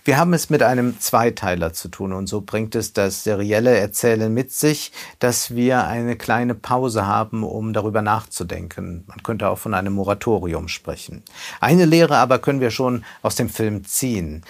Wir 0.03 0.17
haben 0.17 0.33
es 0.33 0.49
mit 0.49 0.63
einem 0.63 0.99
Zweiteiler 0.99 1.73
zu 1.73 1.87
tun 1.87 2.11
und 2.11 2.25
so 2.25 2.41
bringt 2.41 2.73
es 2.73 2.91
das 2.91 3.23
serielle 3.23 3.77
Erzählen 3.77 4.33
mit 4.33 4.51
sich, 4.51 4.91
dass 5.19 5.53
wir 5.53 5.85
eine 5.85 6.15
kleine 6.15 6.55
Pause 6.55 7.05
haben, 7.05 7.43
um 7.43 7.71
darüber 7.71 8.01
nachzudenken. 8.01 9.03
Man 9.05 9.21
könnte 9.21 9.47
auch 9.49 9.59
von 9.59 9.75
einem 9.75 9.93
Moratorium 9.93 10.69
sprechen. 10.69 11.21
Eine 11.59 11.85
Lehre 11.85 12.17
aber 12.17 12.39
können 12.39 12.61
wir 12.61 12.71
schon 12.71 13.03
aus 13.21 13.35
dem 13.35 13.49
Film 13.49 13.85
ziehen. 13.85 14.43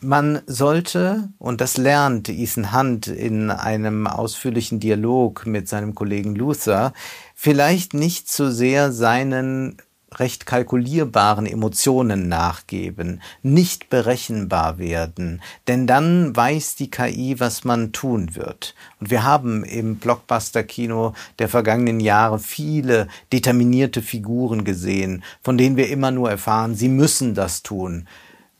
Man 0.00 0.42
sollte, 0.46 1.30
und 1.38 1.62
das 1.62 1.78
lernt 1.78 2.28
Ethan 2.28 2.76
Hunt 2.76 3.06
in 3.06 3.50
einem 3.50 4.06
ausführlichen 4.06 4.78
Dialog 4.78 5.46
mit 5.46 5.68
seinem 5.68 5.94
Kollegen 5.94 6.36
Luther, 6.36 6.92
vielleicht 7.34 7.94
nicht 7.94 8.28
zu 8.28 8.52
sehr 8.52 8.92
seinen 8.92 9.78
recht 10.18 10.46
kalkulierbaren 10.46 11.46
Emotionen 11.46 12.28
nachgeben, 12.28 13.22
nicht 13.42 13.90
berechenbar 13.90 14.78
werden, 14.78 15.42
denn 15.68 15.86
dann 15.86 16.34
weiß 16.34 16.76
die 16.76 16.90
KI, 16.90 17.40
was 17.40 17.64
man 17.64 17.92
tun 17.92 18.34
wird. 18.34 18.74
Und 19.00 19.10
wir 19.10 19.24
haben 19.24 19.64
im 19.64 19.96
Blockbuster-Kino 19.96 21.14
der 21.38 21.48
vergangenen 21.48 22.00
Jahre 22.00 22.38
viele 22.38 23.08
determinierte 23.32 24.02
Figuren 24.02 24.64
gesehen, 24.64 25.24
von 25.42 25.58
denen 25.58 25.76
wir 25.76 25.88
immer 25.88 26.10
nur 26.10 26.30
erfahren, 26.30 26.74
sie 26.74 26.88
müssen 26.88 27.34
das 27.34 27.62
tun, 27.62 28.06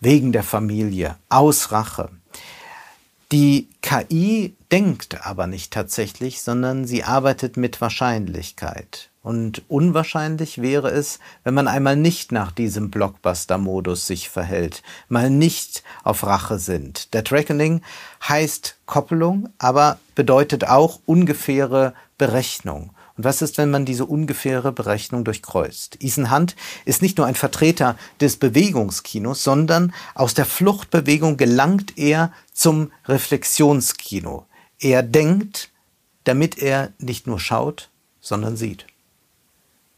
wegen 0.01 0.33
der 0.33 0.43
Familie, 0.43 1.17
aus 1.29 1.71
Rache. 1.73 2.11
Die 3.31 3.69
KI 3.81 4.55
denkt 4.71 5.25
aber 5.27 5.47
nicht 5.47 5.73
tatsächlich, 5.73 6.43
sondern 6.43 6.87
sie 6.87 7.03
arbeitet 7.03 7.57
mit 7.57 7.81
Wahrscheinlichkeit. 7.81 9.12
Und 9.23 9.63
unwahrscheinlich 9.69 10.61
wäre 10.61 10.91
es, 10.91 11.21
wenn 11.45 11.55
man 11.55 11.69
einmal 11.69 11.97
nicht 11.97 12.33
nach 12.33 12.51
diesem 12.51 12.91
Blockbuster-Modus 12.91 14.07
sich 14.07 14.29
verhält, 14.29 14.83
mal 15.09 15.31
nicht 15.31 15.85
auf 16.03 16.25
Rache 16.27 16.59
sind. 16.59 17.15
Der 17.15 17.31
Reckoning 17.31 17.83
heißt 18.29 18.79
Koppelung, 18.85 19.49
aber 19.59 20.01
bedeutet 20.17 20.65
auch 20.65 20.99
ungefähre 21.07 21.95
Berechnung. 22.19 22.91
Und 23.17 23.25
was 23.25 23.43
ist, 23.43 23.59
wenn 23.59 23.71
man 23.71 23.85
diese 23.85 24.07
ungefähre 24.07 24.73
Berechnung 24.73 25.23
durchkreuzt? 25.23 25.99
Ethan 26.01 26.33
Hunt 26.33 26.57
ist 26.85 27.03
nicht 27.03 27.19
nur 27.19 27.27
ein 27.27 27.37
Vertreter 27.37 27.97
des 28.21 28.39
Bewegungskinos, 28.39 29.45
sondern 29.45 29.95
aus 30.15 30.35
der 30.35 30.47
Fluchtbewegung 30.47 31.37
gelangt 31.37 31.97
er 31.97 32.33
zum 32.53 32.91
Reflexionskino. 33.07 34.47
Er 34.81 35.05
denkt, 35.05 35.71
damit 36.25 36.59
er 36.59 36.91
nicht 36.99 37.29
nur 37.29 37.39
schaut, 37.39 37.91
sondern 38.21 38.57
sieht. 38.57 38.87